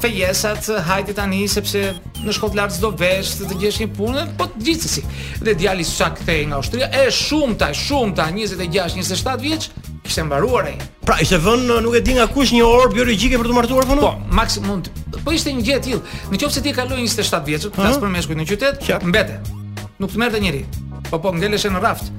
fejesat, 0.01 0.65
hajde 0.87 1.13
tani 1.13 1.47
sepse 1.47 1.81
në 2.25 2.31
shkollë 2.33 2.55
lart 2.55 2.73
çdo 2.77 2.89
vesh 2.99 3.29
të 3.41 3.57
gjesh 3.61 3.77
një 3.81 3.89
punë, 3.97 4.21
po 4.37 4.45
gjithsesi. 4.59 5.03
Dhe 5.43 5.53
djali 5.53 5.83
sa 5.83 6.09
kthej 6.09 6.45
nga 6.45 6.55
Austria, 6.55 6.85
e 7.03 7.11
shumta, 7.11 7.73
shumta, 7.73 8.31
26, 8.31 8.55
27 8.69 9.41
vjeç, 9.41 9.69
kishte 10.03 10.23
mbaruar 10.23 10.65
ai. 10.65 10.77
Pra 11.05 11.15
ishte 11.23 11.37
vënë 11.37 11.81
nuk 11.83 11.95
e 11.95 11.99
di 12.01 12.13
nga 12.13 12.27
kush 12.27 12.51
një 12.53 12.63
orë 12.63 12.93
biologjike 12.93 13.37
për 13.37 13.47
të 13.49 13.53
martuar 13.53 13.85
punën? 13.89 13.99
Po, 14.05 14.11
maksimum. 14.39 14.81
Po 15.25 15.29
ishte 15.37 15.49
një 15.53 15.61
gjë 15.67 15.75
e 15.75 15.81
tillë. 15.85 16.01
Nëse 16.31 16.61
ti 16.63 16.69
e 16.69 16.73
kaloj 16.73 16.97
27 16.97 17.45
vjeç, 17.45 17.61
uh 17.65 17.71
-huh. 17.71 17.99
për 17.99 18.09
në 18.39 18.45
qytet, 18.49 19.03
mbetet 19.05 19.60
nuk 20.01 20.11
të 20.15 20.21
merrte 20.23 20.39
njerëj. 20.41 20.63
Po 21.11 21.19
po 21.21 21.31
ngelesh 21.35 21.67
në 21.73 21.81
raft. 21.83 22.09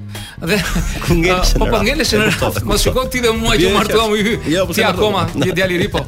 Dhe 0.43 0.57
po 1.59 1.67
po 1.71 1.79
ngelesh 1.83 2.15
në 2.15 2.27
raft. 2.39 2.61
Mos 2.67 2.85
shiko 2.85 3.03
ti 3.11 3.21
dhe 3.23 3.33
mua 3.35 3.55
që 3.59 3.71
martuam 3.75 4.15
ju. 4.19 4.37
Jo, 4.51 4.65
po 4.69 4.75
ti 4.77 4.83
akoma, 4.87 5.25
ti 5.33 5.51
djali 5.57 5.77
ri 5.81 5.89
po. 5.93 6.03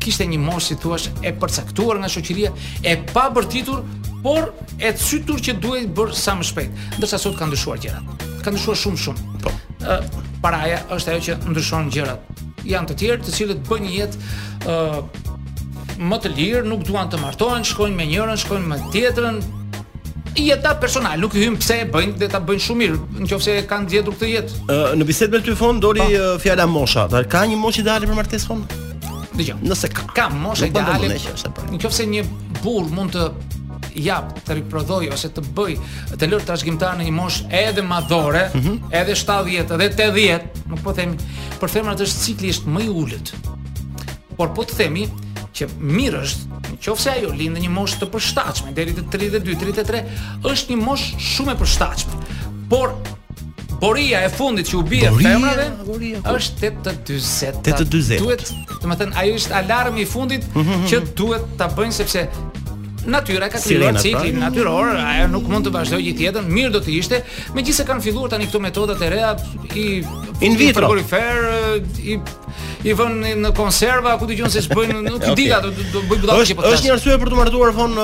kishte 0.00 0.24
një 0.24 0.38
moshë 0.40 0.60
si 0.64 0.74
thua 0.80 0.96
e 1.28 1.30
përcaktuar 1.36 1.98
nga 2.00 2.08
shoqëria, 2.08 2.48
e 2.80 2.94
pa 3.12 3.26
bërtitur, 3.36 3.82
por 4.24 4.46
e 4.80 4.94
cytur 4.96 5.42
që 5.44 5.58
duhet 5.60 5.90
bërë 5.96 6.16
sa 6.16 6.32
më 6.38 6.46
shpejt. 6.48 6.80
Ndërsa 6.96 7.20
sot 7.20 7.36
kanë 7.36 7.52
ndryshuar 7.52 7.82
gjërat. 7.84 8.24
Kanë 8.40 8.54
ndryshuar 8.56 8.78
shumë 8.80 9.00
shumë. 9.02 9.40
Po. 9.44 9.52
Ë 9.84 9.98
paraja 10.40 10.80
është 10.96 11.12
ajo 11.18 11.26
që 11.26 11.36
ndryshon 11.52 11.92
gjërat 11.92 12.48
janë 12.68 12.90
të 12.92 12.96
tjerë 13.02 13.22
të 13.26 13.34
cilët 13.36 13.62
bëjnë 13.68 13.86
një 13.86 13.94
jetë 13.98 14.26
uh, 14.70 16.02
më 16.10 16.18
të 16.24 16.32
lirë, 16.36 16.62
nuk 16.68 16.84
duan 16.88 17.10
të 17.12 17.18
martohen, 17.20 17.64
shkojnë 17.68 17.96
me 17.98 18.06
njërin, 18.08 18.38
shkojnë 18.40 18.68
me 18.70 18.78
tjetrën. 18.94 19.40
Jeta 20.40 20.76
personal, 20.80 21.18
nuk 21.20 21.34
i 21.36 21.42
hym 21.42 21.56
pse 21.60 21.80
e 21.84 21.86
bëjnë, 21.92 22.14
dhe 22.20 22.28
ta 22.30 22.38
bëjnë 22.46 22.64
shumë 22.64 22.80
mirë, 22.84 22.98
nëse 23.26 23.56
kanë 23.68 23.90
gjetur 23.94 24.14
këtë 24.16 24.30
jetë. 24.30 24.60
Uh, 24.62 24.84
në 24.96 25.08
bisedë 25.08 25.36
me 25.36 25.42
ty 25.44 25.56
fon 25.58 25.80
doli 25.82 26.06
uh, 26.16 26.36
fjala 26.40 26.68
mosha. 26.70 27.04
Dhe 27.12 27.24
ka 27.30 27.42
një 27.50 27.58
moshë 27.60 27.82
ideale 27.84 28.08
për 28.08 28.16
martesën? 28.20 28.62
Dgjoj. 29.36 29.56
Nëse 29.66 29.90
ka, 29.92 30.06
ka 30.16 30.28
moshë 30.32 30.70
ideale. 30.70 31.10
Nëse 31.76 32.08
një 32.14 32.24
burr 32.62 32.88
mund 32.94 33.16
të 33.16 33.28
jap, 33.96 34.30
të 34.46 34.56
riprodhoj 34.60 35.08
ose 35.14 35.30
të 35.34 35.42
bëj 35.56 35.76
të 36.20 36.28
lërë 36.30 36.46
trashëgimtar 36.48 36.98
në 37.00 37.06
një 37.08 37.14
moshë 37.16 37.48
edhe 37.62 37.82
madhore, 37.86 38.44
mm 38.54 38.60
-hmm. 38.60 38.78
edhe 39.00 39.14
70 39.14 39.80
edhe 39.80 40.12
80, 40.12 40.42
nuk 40.70 40.82
po 40.84 40.92
themi, 40.96 41.16
për 41.60 41.70
femrat 41.78 42.00
është 42.04 42.24
cikli 42.26 42.52
është 42.54 42.74
më 42.76 42.84
i 42.84 42.88
ulët. 43.02 43.34
Por 44.36 44.54
po 44.56 44.62
të 44.64 44.76
themi 44.80 45.06
që 45.56 45.68
mirë 45.78 46.22
është, 46.22 46.42
nëse 46.80 47.10
ajo 47.14 47.32
lind 47.36 47.56
në 47.58 47.62
një 47.66 47.70
moshë 47.74 48.00
të 48.04 48.10
përshtatshme 48.14 48.72
deri 48.74 48.94
te 48.96 49.02
32, 49.12 49.56
33, 49.60 50.04
është 50.50 50.74
një 50.74 50.84
moshë 50.84 51.16
shumë 51.32 51.52
e 51.52 51.56
përshtatshme. 51.56 52.12
Por 52.70 52.92
Boria 53.80 54.18
e 54.24 54.28
fundit 54.28 54.68
që 54.68 54.76
u 54.76 54.82
bie 54.84 55.08
femrave 55.22 55.66
po. 55.86 55.94
është 56.32 56.68
8:40. 56.84 57.54
8:40. 57.64 58.18
Duhet, 58.20 58.50
domethënë 58.82 59.12
ajo 59.16 59.34
është 59.40 59.54
alarmi 59.56 60.00
i 60.00 60.04
fundit 60.04 60.44
mhm, 60.54 60.68
mhm, 60.70 60.86
që 60.90 61.00
mhm. 61.00 61.08
duhet 61.16 61.42
ta 61.56 61.68
bëjnë 61.76 61.92
sepse 61.96 62.26
natyra 63.06 63.48
ka 63.48 63.58
krijuar 63.62 63.92
pra? 63.96 64.02
ciklin 64.02 64.36
pra. 64.36 64.44
natyror, 64.48 64.90
ajo 64.96 65.26
nuk 65.32 65.46
mund 65.48 65.66
të 65.68 65.72
vazhdojë 65.74 66.04
gjithë 66.10 66.26
jetën, 66.26 66.48
mirë 66.52 66.72
do 66.74 66.80
të 66.84 66.92
ishte, 67.00 67.20
megjithëse 67.56 67.86
kanë 67.88 68.04
filluar 68.04 68.32
tani 68.32 68.48
këto 68.48 68.60
metodat 68.62 69.02
e 69.04 69.10
reja 69.12 69.32
i 69.74 69.86
in 70.44 70.56
vitro, 70.58 70.92
i 70.94 72.04
i 72.14 72.18
i 72.90 72.94
vënë 72.96 73.34
në 73.44 73.50
konserva, 73.56 74.14
ku 74.20 74.24
dëgjon 74.28 74.50
se 74.52 74.62
ç'bëjnë, 74.66 75.00
nuk 75.06 75.24
di 75.38 75.48
ato 75.52 75.70
do 75.70 76.02
bëj 76.10 76.24
budallë 76.24 76.48
që 76.50 76.68
Është 76.72 76.86
një 76.88 76.92
arsye 76.96 77.16
për 77.22 77.32
të 77.34 77.40
martuar 77.42 77.72
von 77.76 77.94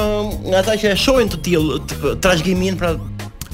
nga 0.48 0.62
ata 0.62 0.76
që 0.80 0.90
e 0.94 0.96
shohin 1.00 1.32
të 1.32 1.42
tillë 1.50 1.82
trashëgimin 2.24 2.80
pra 2.80 2.96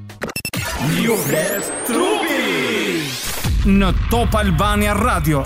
Ju 1.00 1.16
vlet 1.26 1.73
tru 1.88 2.10
në 3.67 3.90
Top 4.11 4.35
Albania 4.37 4.95
Radio. 4.95 5.43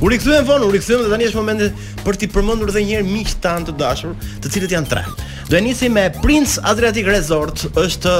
U 0.00 0.08
rikthyem 0.08 0.44
vonë, 0.46 0.66
u 0.68 0.70
rikthyem 0.70 1.00
dhe 1.02 1.10
tani 1.10 1.26
është 1.26 1.40
momenti 1.40 1.68
për 2.04 2.18
t'i 2.20 2.28
përmendur 2.30 2.70
edhe 2.70 2.84
një 2.86 2.98
herë 3.00 3.08
miq 3.10 3.32
tan 3.42 3.64
të 3.66 3.72
dashur, 3.80 4.12
të 4.44 4.52
cilët 4.54 4.74
janë 4.76 4.90
tre. 4.92 5.02
Do 5.48 5.58
e 5.58 5.62
nisi 5.64 5.88
me 5.90 6.04
Prince 6.22 6.60
Adriatic 6.62 7.08
Resort, 7.10 7.64
është 7.78 8.12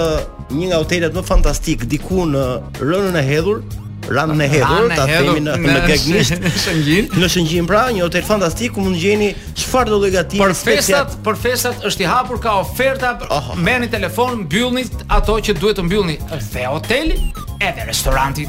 një 0.57 0.71
nga 0.73 0.81
hotelet 0.83 1.15
më 1.15 1.23
fantastik 1.29 1.85
diku 1.93 2.25
në 2.27 2.43
rënën 2.83 3.19
e 3.21 3.23
hedhur, 3.29 3.63
ranë 4.11 4.39
në 4.41 4.47
hedhur, 4.57 4.89
ta 4.97 5.07
themi 5.07 5.43
në 5.47 5.59
në 5.69 5.81
gegnisht, 5.87 6.39
në 6.43 6.55
Shëngjin. 6.65 7.11
Në 7.21 7.29
Shëngjin 7.35 7.69
pra, 7.71 7.85
një 7.95 8.03
hotel 8.09 8.27
fantastik 8.27 8.75
ku 8.75 8.83
mund 8.87 8.99
të 8.99 9.05
gjeni 9.05 9.29
çfarë 9.63 9.93
do 9.95 10.01
lloj 10.03 10.11
gatimi. 10.17 10.43
Për 10.43 10.57
festat, 10.59 11.15
për 11.29 11.39
festat 11.47 11.87
është 11.91 12.07
i 12.09 12.11
hapur 12.11 12.43
ka 12.43 12.59
oferta, 12.65 13.15
merrni 13.61 13.87
telefon, 13.93 14.47
mbyllni 14.49 14.89
ato 15.15 15.39
që 15.39 15.55
duhet 15.61 15.79
të 15.79 15.87
mbyllni. 15.87 16.19
Se 16.49 16.67
hoteli 16.73 17.21
edhe 17.61 17.85
restoranti. 17.87 18.47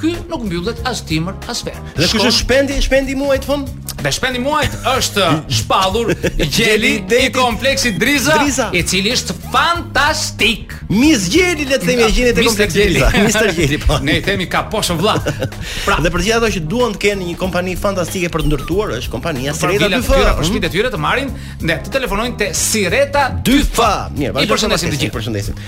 Ky 0.00 0.16
nuk 0.30 0.42
mbyllet 0.46 0.80
as 0.88 1.02
timër 1.06 1.36
as 1.50 1.62
verë. 1.66 1.82
Dhe 1.98 2.08
kush 2.12 2.26
e 2.28 2.32
shpendi, 2.34 2.78
shpendi 2.84 3.18
muaj 3.18 3.40
të 3.44 3.48
fund? 3.50 3.81
Dhe 4.02 4.10
shpendi 4.10 4.38
muajt 4.42 4.72
është 4.96 5.24
shpallur 5.60 6.08
gjeli 6.56 6.94
i 7.18 7.28
kompleksi 7.34 7.92
Driza, 7.98 8.34
Driza 8.40 8.66
i 8.74 8.80
cili 8.88 9.12
është 9.14 9.36
fantastik. 9.52 10.74
Mis 10.90 11.28
gjeli 11.32 11.68
le 11.70 11.78
të 11.78 11.86
themi 11.88 12.08
gjeli 12.10 12.32
te 12.34 12.44
kompleksi 12.48 12.80
Driza. 12.80 13.10
Gjeli. 13.12 13.24
Mister 13.28 13.52
gjeli 13.56 13.78
po. 13.84 14.00
Ne 14.02 14.16
i 14.18 14.22
themi 14.26 14.48
ka 14.50 14.64
poshën 14.72 14.98
vlla. 14.98 15.14
Pra, 15.86 15.98
dhe 16.02 16.10
për 16.12 16.18
të 16.20 16.26
gjitha 16.26 16.40
ato 16.42 16.50
që 16.56 16.64
duan 16.72 16.96
të 16.96 17.02
kenë 17.06 17.28
një 17.30 17.36
kompani 17.44 17.76
fantastike 17.84 18.30
për 18.34 18.42
të 18.46 18.50
ndërtuar 18.52 18.92
është 18.98 19.14
kompania 19.14 19.54
pra, 19.54 19.70
Sireta 19.70 20.00
2F. 20.00 20.12
Për 20.12 20.30
mhm. 20.32 20.48
shtëpitë 20.50 20.72
tyre 20.74 20.92
të 20.92 21.00
marrin 21.06 21.30
ne 21.62 21.78
të 21.84 21.92
telefonojnë 21.94 22.38
te 22.42 22.50
Sireta 22.58 23.26
2F. 23.46 23.88
Mirë, 24.18 24.46
ju 24.46 24.52
përshëndesim 24.52 24.92
të 24.92 25.00
gjithë, 25.02 25.16
përshëndesim. 25.20 25.66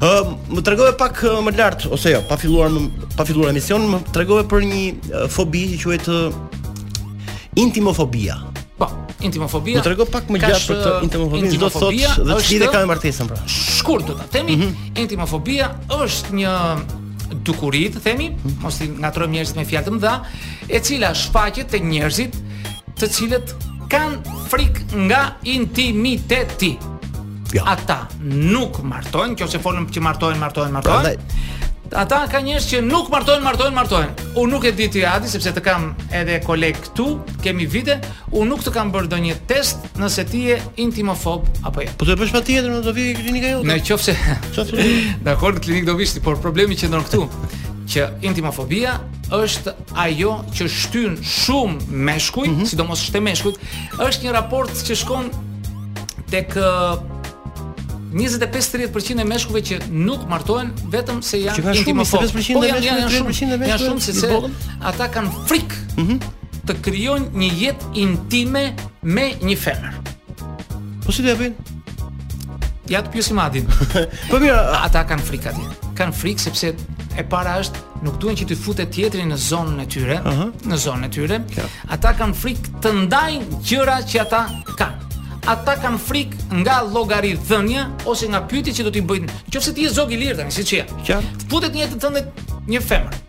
Ë, 0.00 0.14
më 0.56 0.64
tregove 0.66 0.96
pak 1.00 1.20
më 1.48 1.56
lart 1.60 1.86
ose 1.92 2.16
jo, 2.16 2.24
pa 2.30 2.40
filluar 2.40 2.72
pa 3.18 3.28
filluar 3.28 3.52
emision, 3.52 3.84
më 3.94 4.02
tregove 4.16 4.48
për 4.50 4.68
një 4.72 4.84
fobi 5.36 5.66
që 5.76 5.90
quhet 5.90 6.62
Intimofobia. 7.56 8.34
Po, 8.78 8.88
intimofobia. 9.22 9.78
Do 9.78 9.84
të 9.86 9.90
rregoj 9.92 10.06
pak 10.10 10.26
më 10.34 10.40
gjatë 10.42 10.68
për 10.68 10.78
këtë 10.80 11.06
intimofobi, 11.06 11.50
do 11.62 11.68
të 11.70 11.82
thotë 11.84 12.24
dhe 12.26 12.60
të 12.64 12.70
ka 12.72 12.80
me 12.82 12.88
martesën 12.90 13.28
pra. 13.30 13.38
Shkurt 13.54 14.08
do 14.10 14.16
ta 14.18 14.26
themi, 14.34 14.56
mm 14.56 14.62
-hmm. 14.62 14.98
intimofobia 15.02 15.68
është 15.94 16.34
një 16.40 16.54
dukuri 17.46 17.84
të 17.94 18.02
themi, 18.02 18.26
mhm. 18.30 18.56
mos 18.62 18.80
i 18.80 18.88
ngatrojmë 18.88 19.34
njerëzit 19.36 19.56
me 19.60 19.64
fjalë 19.70 19.86
të 19.88 19.92
mëdha, 19.94 20.14
e 20.68 20.78
cila 20.80 21.14
shfaqet 21.14 21.68
te 21.70 21.78
njerëzit 21.78 22.32
të 23.00 23.06
cilët 23.16 23.46
kanë 23.92 24.18
frikë 24.50 24.82
nga 25.06 25.22
intimiteti. 25.44 26.72
Ja. 26.78 27.62
Jo. 27.62 27.62
Ata 27.66 28.00
nuk 28.52 28.82
martojnë, 28.82 29.34
nëse 29.38 29.58
folëm 29.64 29.84
që 29.94 30.00
martojnë, 30.06 30.38
martojnë, 30.44 30.72
martojnë 30.72 31.16
ata 31.94 32.18
ka 32.30 32.40
njerëz 32.42 32.66
që 32.68 32.78
nuk 32.84 33.06
martohen, 33.12 33.42
martohen, 33.46 33.70
martohen. 33.76 34.10
Unë 34.34 34.50
nuk 34.50 34.64
e 34.66 34.72
di 34.74 34.88
ti 34.90 35.04
Adi 35.06 35.28
sepse 35.30 35.52
të 35.54 35.62
kam 35.64 35.84
edhe 36.14 36.40
koleg 36.44 36.74
këtu, 36.88 37.04
kemi 37.44 37.66
vite, 37.70 38.00
unë 38.34 38.48
nuk 38.50 38.64
të 38.66 38.72
kam 38.74 38.90
bërë 38.94 39.08
ndonjë 39.12 39.36
test 39.50 39.86
nëse 40.02 40.24
ti 40.30 40.40
je 40.50 40.56
intimofob 40.84 41.46
apo 41.66 41.84
jo. 41.86 41.94
Po 42.00 42.08
të 42.08 42.16
bësh 42.20 42.34
patjetër 42.34 42.72
në 42.74 42.80
do 42.84 42.94
vi 42.96 43.06
klinika 43.18 43.52
jote. 43.54 43.70
Në 43.70 43.76
qoftë 43.86 44.06
se 44.08 44.36
qoftë 44.50 44.88
në 45.26 45.38
klinikë 45.38 45.66
klinik 45.66 45.88
do 45.88 45.94
vi, 46.00 46.08
por 46.26 46.40
problemi 46.42 46.74
që 46.78 46.90
ndon 46.90 47.06
këtu 47.06 47.24
që 47.94 48.08
intimofobia 48.26 48.96
është 49.38 49.74
ajo 50.02 50.34
që 50.52 50.66
shtyn 50.78 51.14
shumë 51.22 51.94
meshkuj, 52.10 52.48
mm 52.48 52.54
-hmm. 52.58 52.70
sidomos 52.72 53.06
shtemeshkut, 53.06 53.56
është 54.02 54.26
një 54.26 54.32
raport 54.40 54.72
që 54.86 54.94
shkon 55.04 55.30
tek 56.32 56.56
25-30% 58.14 59.20
e 59.20 59.24
meshkujve 59.26 59.60
që 59.68 59.78
nuk 59.90 60.24
martohen 60.30 60.70
vetëm 60.92 61.18
se 61.26 61.40
janë 61.42 61.74
intimofobë. 61.80 62.28
Që 62.30 62.56
ka 62.62 62.78
shumë 62.78 62.78
25% 62.78 62.78
e 62.78 62.96
po, 63.10 63.28
meshkujve, 63.58 64.16
shumë, 64.22 64.82
ata 64.92 65.08
kanë 65.16 65.42
frikë, 65.50 65.76
ëh, 65.76 66.00
mm 66.00 66.08
-hmm. 66.08 66.48
të 66.68 66.78
krijojnë 66.86 67.42
një 67.42 67.50
jetë 67.62 67.92
intime 68.06 68.64
me 69.02 69.26
një 69.42 69.56
femër. 69.58 69.94
Po 71.04 71.12
si 71.12 71.22
do 71.22 71.28
ja 71.28 71.36
bëjnë? 71.36 71.54
Ja 72.88 73.00
të 73.02 73.12
pyesim 73.12 73.38
adin 73.40 73.66
Po 74.30 74.38
mira, 74.38 74.60
ata 74.84 75.04
kanë 75.10 75.24
frikë 75.28 75.48
atje. 75.50 75.68
Kan 75.96 76.10
frikë 76.12 76.38
sepse 76.46 76.68
e 77.18 77.22
para 77.22 77.52
është 77.60 77.78
nuk 78.04 78.14
duan 78.20 78.34
që 78.36 78.44
të 78.48 78.56
futet 78.56 78.90
tjetri 78.94 79.22
në 79.22 79.36
zonën 79.50 79.82
e 79.82 79.86
tyre, 79.86 80.16
uh 80.20 80.32
-huh. 80.36 80.50
në 80.70 80.76
zonën 80.86 81.04
e 81.06 81.10
tyre. 81.14 81.36
Ata 81.94 82.10
kanë 82.18 82.34
frikë 82.42 82.66
të 82.82 82.88
ndajnë 83.04 83.44
gjërat 83.68 84.04
që 84.10 84.18
ata 84.24 84.40
kanë 84.80 85.03
ata 85.46 85.74
kanë 85.80 86.00
frik 86.00 86.32
nga 86.64 86.78
llogaridhënia 86.88 87.82
ose 88.08 88.28
nga 88.32 88.40
pyetja 88.48 88.72
që 88.78 88.86
do 88.86 88.92
t'i 88.94 89.02
bëjnë. 89.04 89.32
Nëse 89.52 89.74
ti 89.76 89.84
je 89.84 89.90
zog 89.92 90.12
i 90.14 90.20
lirë 90.20 90.38
tani, 90.40 90.54
siç 90.54 90.70
je. 90.78 90.84
Qartë. 91.10 91.48
Futet 91.52 91.76
një 91.76 91.88
të 91.92 91.98
tënde 92.04 92.22
një 92.72 92.80
femër. 92.88 93.20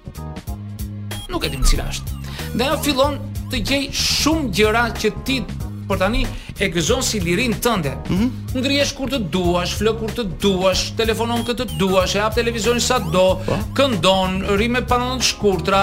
Nuk 1.33 1.45
e 1.45 1.51
di 1.51 1.59
më 1.59 1.67
cila 1.71 1.89
është. 1.91 2.23
Dhe 2.55 2.67
ajo 2.69 2.79
fillon 2.85 3.17
të 3.51 3.59
gjej 3.69 3.83
shumë 4.03 4.49
gjëra 4.59 4.85
që 5.03 5.11
ti 5.27 5.41
për 5.89 5.99
tani 6.01 6.21
e 6.55 6.69
gëzon 6.73 7.03
si 7.05 7.19
lirin 7.21 7.53
tënde. 7.65 7.91
Mm 8.07 8.17
-hmm. 8.19 8.59
Ngrihesh 8.61 8.95
kur 8.97 9.11
të 9.11 9.19
duash, 9.33 9.75
flë 9.81 9.93
kur 9.99 10.11
të 10.17 10.23
duash, 10.43 10.83
telefonon 10.97 11.43
kur 11.45 11.55
të 11.59 11.65
duash, 11.79 12.15
e 12.15 12.21
hap 12.23 12.35
televizorin 12.35 12.79
sa 12.81 12.99
do, 12.99 13.27
oh. 13.27 13.53
këndon, 13.77 14.43
rri 14.55 14.69
me 14.69 14.81
pantallon 14.81 15.19
të 15.19 15.25
shkurtra, 15.33 15.81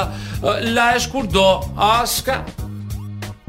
lahesh 0.77 1.11
kur 1.13 1.27
do, 1.29 1.61
aska. 1.77 2.43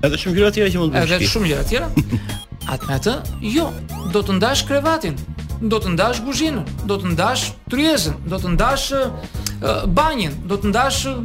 Edhe 0.04 0.18
shumë 0.20 0.36
gjëra 0.36 0.52
tjera 0.54 0.70
që 0.70 0.78
mund 0.80 0.92
të 0.94 1.00
bësh. 1.04 1.14
Edhe 1.16 1.28
shumë 1.32 1.48
gjëra 1.48 1.64
tjera. 1.64 1.88
Atë 2.72 2.88
me 2.88 2.98
të, 3.04 3.14
jo, 3.52 3.66
do 4.14 4.22
të 4.24 4.36
ndash 4.38 4.64
krevatin, 4.70 5.18
do 5.64 5.80
të 5.84 5.94
ndash 5.98 6.22
guzhinën, 6.26 6.64
do 6.88 6.98
të 7.00 7.12
ndash 7.14 7.50
tryezën, 7.72 8.18
do 8.32 8.40
të 8.40 8.54
ndash 8.56 8.88
uh, 9.00 9.84
banjin, 9.88 10.36
do 10.50 10.58
të 10.64 10.72
ndash 10.72 11.02
uh, 11.12 11.20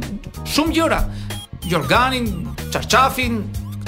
shumë 0.47 0.75
gjëra. 0.77 1.01
Jorganin, 1.69 2.29
çarçafin, 2.73 3.39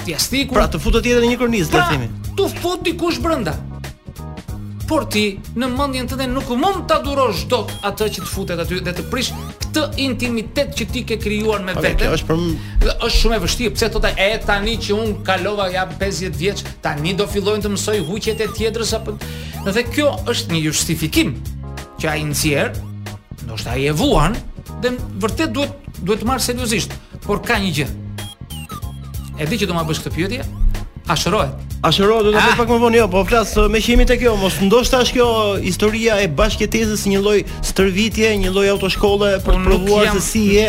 tjastikun. 0.04 0.56
Pra 0.58 0.68
të 0.70 0.80
futet 0.84 1.04
tjetër 1.06 1.28
një 1.28 1.36
kornizë, 1.42 1.72
pra, 1.72 1.84
le 1.84 1.84
të 1.84 1.98
themi. 1.98 2.34
Tu 2.38 2.48
fut 2.60 2.80
dikush 2.86 3.20
brenda. 3.24 3.54
Por 4.88 5.06
ti 5.08 5.26
në 5.56 5.68
mendjen 5.72 6.08
tënde 6.10 6.26
nuk 6.32 6.50
mund 6.58 6.84
ta 6.90 6.98
durosh 7.04 7.46
dot 7.52 7.72
atë 7.86 8.10
që 8.16 8.24
të 8.24 8.28
futet 8.28 8.60
aty 8.60 8.80
dhe 8.84 8.92
të 8.96 9.06
prish 9.12 9.30
këtë 9.72 10.00
intimitet 10.04 10.74
që 10.76 10.86
ti 10.92 11.00
ke 11.08 11.16
krijuar 11.20 11.62
me 11.64 11.72
veten. 11.72 11.96
Okay, 11.96 12.12
është 12.18 12.28
për 12.28 12.92
është 12.92 13.16
shumë 13.16 13.36
e 13.36 13.40
vështirë, 13.44 13.74
pse 13.76 13.88
thotë 13.94 14.12
e 14.20 14.26
tani 14.44 14.74
që 14.84 14.96
un 14.98 15.14
kalova 15.26 15.70
ja 15.72 15.86
50 15.88 16.36
vjeç, 16.40 16.62
tani 16.84 17.14
do 17.16 17.24
fillojnë 17.30 17.64
të 17.64 17.72
mësoj 17.72 17.96
huqjet 18.10 18.44
e 18.44 18.48
tjetrës 18.56 18.92
apo 18.98 19.16
dhe 19.72 19.84
kjo 19.94 20.10
është 20.28 20.54
një 20.56 20.62
justifikim 20.66 21.32
që 22.02 22.10
ai 22.12 22.24
nxjerr, 22.28 22.76
ndoshta 23.46 23.72
ai 23.76 23.88
e 23.88 23.94
vuan 24.02 24.36
dhe 24.84 24.92
vërtet 25.22 25.54
duhet 25.56 25.80
duhet 26.02 26.20
të 26.20 26.26
marr 26.26 26.42
seriozisht, 26.42 26.92
por 27.24 27.40
ka 27.46 27.56
një 27.62 27.72
gjë. 27.80 27.90
E 29.40 29.46
di 29.48 29.60
që 29.62 29.70
do 29.70 29.76
ma 29.76 29.84
bësh 29.86 30.02
këtë 30.02 30.16
pyetje, 30.16 30.46
A 31.08 31.16
shërohet? 31.18 31.50
A 31.82 31.90
do 31.90 32.30
të 32.30 32.38
ah. 32.38 32.44
bëj 32.46 32.58
pak 32.60 32.68
më 32.70 32.76
vonë, 32.78 32.98
jo, 33.00 33.06
po 33.10 33.24
flas 33.26 33.56
uh, 33.58 33.66
me 33.70 33.80
qëmimin 33.82 34.06
te 34.06 34.14
kjo, 34.20 34.36
mos 34.38 34.60
ndoshta 34.62 35.00
është 35.02 35.16
kjo 35.16 35.28
historia 35.64 36.18
e 36.22 36.28
bashkëtesës 36.30 37.02
si 37.02 37.10
një 37.10 37.22
lloj 37.24 37.38
stërvitje, 37.70 38.30
një 38.44 38.52
lloj 38.54 38.68
autoshkolle 38.76 39.32
për 39.42 39.58
të 39.58 39.62
provuar 39.66 40.12
se 40.14 40.22
si 40.28 40.42
je. 40.60 40.68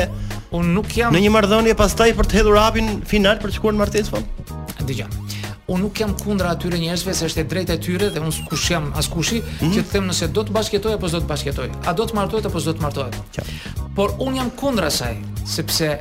Unë 0.53 0.73
nuk 0.73 0.89
jam 0.97 1.13
në 1.13 1.21
një 1.27 1.31
marrëdhënie 1.35 1.75
pastaj 1.77 2.15
për 2.17 2.27
të 2.29 2.39
hedhur 2.39 2.57
hapin 2.61 2.89
final 3.09 3.37
për 3.41 3.53
të 3.53 3.59
shkuar 3.59 3.77
në 3.77 3.81
martesë 3.83 4.13
fond. 4.13 4.49
Po? 4.49 4.87
Dgjaj. 4.87 5.19
Unë 5.69 5.79
nuk 5.81 6.01
jam 6.01 6.11
kundër 6.19 6.49
atyre 6.51 6.79
njerëzve 6.81 7.13
se 7.15 7.29
është 7.29 7.41
e 7.43 7.45
drejtë 7.51 7.77
e 7.77 7.81
tyre 7.81 8.09
dhe 8.13 8.21
unë 8.21 8.45
kush 8.49 8.67
jam 8.73 8.89
as 8.99 9.05
kushi 9.09 9.39
mm 9.43 9.71
që 9.75 9.85
të 9.87 9.93
them 9.93 10.09
nëse 10.11 10.27
do 10.35 10.43
të 10.47 10.53
bashkëtoj 10.55 10.95
apo 10.97 11.09
s'do 11.11 11.21
të 11.23 11.29
bashkëtoj. 11.29 11.69
A 11.89 11.93
do 11.97 12.05
të 12.09 12.17
martohet 12.19 12.49
apo 12.49 12.61
s'do 12.61 12.73
të 12.77 12.83
martohet. 12.83 13.39
Por 13.97 14.17
unë 14.21 14.41
jam 14.41 14.49
kundër 14.59 14.89
asaj, 14.91 15.13
sepse 15.55 15.93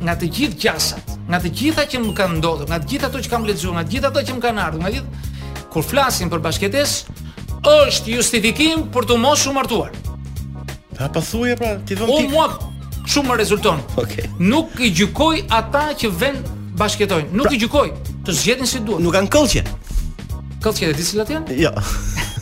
nga 0.00 0.14
të 0.20 0.30
gjithë 0.36 0.60
gjasat, 0.64 1.16
nga 1.30 1.38
të 1.44 1.50
gjitha 1.54 1.84
që 1.86 2.00
më 2.02 2.12
kanë 2.18 2.36
ndodhur, 2.40 2.66
nga 2.66 2.78
të 2.82 2.88
gjitha 2.90 3.06
ato 3.10 3.20
që 3.22 3.30
kam 3.30 3.44
lexuar, 3.46 3.74
nga 3.76 3.84
të 3.86 3.92
gjitha 3.94 4.10
ato 4.10 4.22
që 4.26 4.36
më 4.36 4.42
kanë 4.46 4.62
ardhur, 4.64 4.82
nga 4.82 4.90
të 4.90 4.94
gjithë 4.96 5.66
kur 5.70 5.84
flasin 5.86 6.30
për 6.32 6.42
bashkëtes, 6.46 6.94
është 7.70 8.14
justifikim 8.16 8.82
për 8.90 9.06
të 9.10 9.18
mos 9.24 9.44
u 9.46 9.52
martuar. 9.54 9.92
Ta 10.98 11.06
pa 11.14 11.22
thuje 11.22 11.54
pra, 11.60 11.76
ti 11.86 11.94
t'i... 11.94 12.02
Unë 12.06 12.32
mua 12.32 12.48
shumë 13.06 13.30
më 13.30 13.36
rezulton. 13.44 13.78
Okej. 13.94 14.26
Okay. 14.26 14.32
Nuk 14.50 14.74
i 14.82 14.90
gjykoj 15.00 15.44
ata 15.60 15.84
që 16.02 16.10
vën 16.22 16.40
bashkëtojnë, 16.80 17.30
nuk 17.38 17.46
pra, 17.46 17.54
i 17.54 17.60
gjykoj. 17.62 17.88
Të 18.26 18.34
zgjedhin 18.40 18.66
si 18.72 18.82
duan. 18.88 19.06
Nuk 19.06 19.14
kanë 19.14 19.30
këllqje. 19.32 19.62
Këllqje 20.66 20.90
të 20.98 21.06
cilat 21.12 21.30
janë? 21.36 21.60
Jo. 21.62 21.70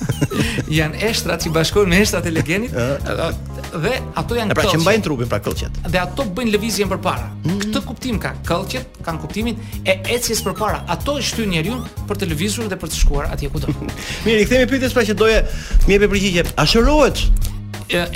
janë 0.79 1.03
eshtrat 1.11 1.45
që 1.45 1.53
bashkojnë 1.55 1.93
me 1.93 2.01
eshtrat 2.03 2.27
e 2.27 2.33
legendit 2.33 2.73
dhe 2.73 3.95
ato 4.17 4.39
janë 4.41 4.57
këllqjet. 4.57 4.57
Pra 4.57 4.67
që 4.73 4.81
mbajnë 4.85 5.05
trupin 5.05 5.29
pra 5.31 5.41
këllçet. 5.45 5.81
Dhe 5.93 6.01
ato 6.03 6.25
bëjnë 6.37 6.55
lëvizjen 6.57 6.91
përpara. 6.91 7.29
Mm 7.45 7.68
kuptim 7.99 8.21
ka 8.23 8.31
këllqet, 8.47 9.01
kanë 9.03 9.21
kuptimin 9.25 9.57
e 9.83 9.97
ecjes 10.15 10.45
përpara. 10.47 10.85
Ato 10.93 11.17
e 11.19 11.23
shtyn 11.27 11.51
njeriu 11.51 11.79
për 12.07 12.21
të 12.23 12.29
lëvizur 12.31 12.69
dhe 12.71 12.77
për 12.79 12.93
të 12.93 12.99
shkuar 13.03 13.27
atje 13.35 13.49
ku 13.51 13.59
do. 13.63 13.75
Mirë, 14.25 14.45
i 14.45 14.47
kthemi 14.47 14.69
pyetjes 14.71 14.95
pra 14.95 15.03
që 15.09 15.17
doje 15.19 15.41
më 15.89 15.97
jep 15.99 16.05
përgjigje. 16.13 16.45
A 16.63 16.67
shërohet? 16.71 17.25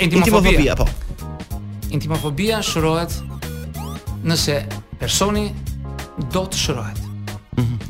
Intimofobia 0.07 0.77
po. 0.79 0.87
Intimofobia 1.91 2.61
shërohet 2.63 3.17
nëse 4.23 4.59
personi 5.01 5.49
do 6.31 6.45
të 6.47 6.63
shërohet. 6.65 7.33
Mm 7.59 7.81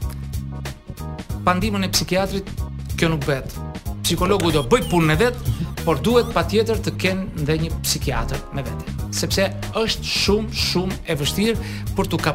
Pandimën 1.43 1.83
e 1.83 1.89
psikiatrit 1.91 2.47
kjo 2.95 3.09
nuk 3.11 3.25
bëhet. 3.27 3.51
Psikologu 4.05 4.53
do 4.55 4.61
bëj 4.71 4.85
punën 4.87 5.11
e 5.11 5.17
vet, 5.19 5.39
mhm 5.43 5.72
por 5.83 5.99
duhet 5.99 6.31
pa 6.33 6.43
tjetër 6.47 6.79
të 6.83 6.93
kenë 6.99 7.43
dhe 7.47 7.55
një 7.65 7.71
psikiatër 7.83 8.41
me 8.55 8.63
vete. 8.65 8.93
Sepse 9.13 9.49
është 9.77 10.07
shumë, 10.09 10.59
shumë 10.63 10.97
e 11.11 11.17
vështirë 11.19 11.71
për 11.99 12.09
të 12.11 12.19
ka 12.23 12.33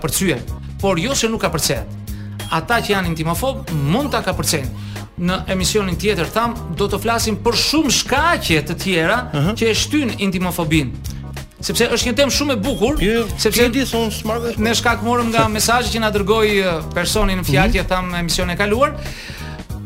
Por 0.78 0.94
jo 0.98 1.14
se 1.14 1.28
nuk 1.28 1.40
ka 1.42 1.50
Ata 2.50 2.76
që 2.80 2.94
janë 2.94 3.11
intimofobë, 3.11 3.74
mund 3.92 4.12
të 4.12 4.20
ka 4.24 4.32
Në 5.18 5.34
emisionin 5.50 5.96
tjetër 5.98 6.28
tham, 6.30 6.52
do 6.78 6.87
të 6.87 7.00
flasim 7.02 7.37
për 7.42 7.54
shumë 7.58 7.90
shkaqje 7.90 8.61
të 8.68 8.74
tjera 8.78 9.16
uh 9.34 9.40
-huh. 9.40 9.54
që 9.58 9.66
e 9.68 9.74
shtyn 9.74 10.11
intimofobin. 10.18 10.92
Sepse 11.61 11.88
është 11.90 12.06
një 12.08 12.14
temë 12.16 12.30
shumë 12.32 12.52
e 12.52 12.56
bukur, 12.56 12.94
sepse 13.38 13.70
ti 13.70 13.87
son 13.87 14.11
smart. 14.11 14.58
Ne 14.58 14.74
shkak 14.74 15.02
morëm 15.02 15.28
nga 15.32 15.48
mesazhet 15.58 15.92
që 15.94 16.00
na 16.00 16.11
dërgoi 16.12 16.82
personi 16.94 17.34
në 17.34 17.42
fjalë 17.44 17.68
mm 17.68 17.78
-hmm. 17.78 17.88
tham 17.88 18.04
në 18.12 18.18
emisionin 18.20 18.54
e 18.54 18.56
kaluar, 18.56 18.90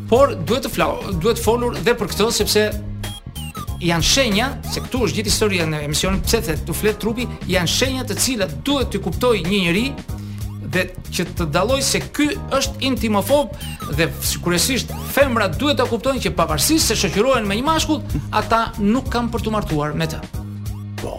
por 0.08 0.34
duhet 0.46 0.64
të 0.66 0.70
flau, 0.70 0.92
duhet 1.22 1.38
të 1.38 1.42
folur 1.42 1.72
dhe 1.74 1.90
për 1.94 2.06
këtë 2.10 2.30
sepse 2.32 2.62
janë 3.82 4.06
shenja 4.06 4.48
se 4.72 4.82
këtu 4.84 5.00
është 5.08 5.18
gjithë 5.18 5.30
historia 5.32 5.66
në 5.66 5.80
emisionin 5.88 6.22
pse 6.24 6.40
the 6.46 6.54
tu 6.68 6.74
flet 6.76 6.98
trupi 7.02 7.26
janë 7.50 7.70
shenja 7.72 8.04
të 8.06 8.16
cilat 8.24 8.52
duhet 8.66 8.92
të 8.94 9.00
kuptoj 9.04 9.34
një 9.46 9.60
njeri 9.66 9.86
dhe 10.72 10.84
që 11.12 11.26
të 11.40 11.46
dalloj 11.52 11.80
se 11.84 12.00
ky 12.16 12.30
është 12.56 12.80
intimofob 12.88 13.56
dhe 13.98 14.06
sigurisht 14.24 14.94
femrat 15.12 15.58
duhet 15.60 15.80
ta 15.82 15.86
kuptojnë 15.90 16.22
që 16.28 16.34
pavarësisht 16.38 16.92
se 16.92 16.96
shoqërohen 17.00 17.44
me 17.50 17.58
një 17.58 17.66
mashkull, 17.66 18.00
ata 18.32 18.68
nuk 18.78 19.10
kanë 19.12 19.32
për 19.34 19.44
të 19.44 19.52
martuar 19.52 19.92
me 19.98 20.06
të. 20.08 20.22
Po. 21.02 21.18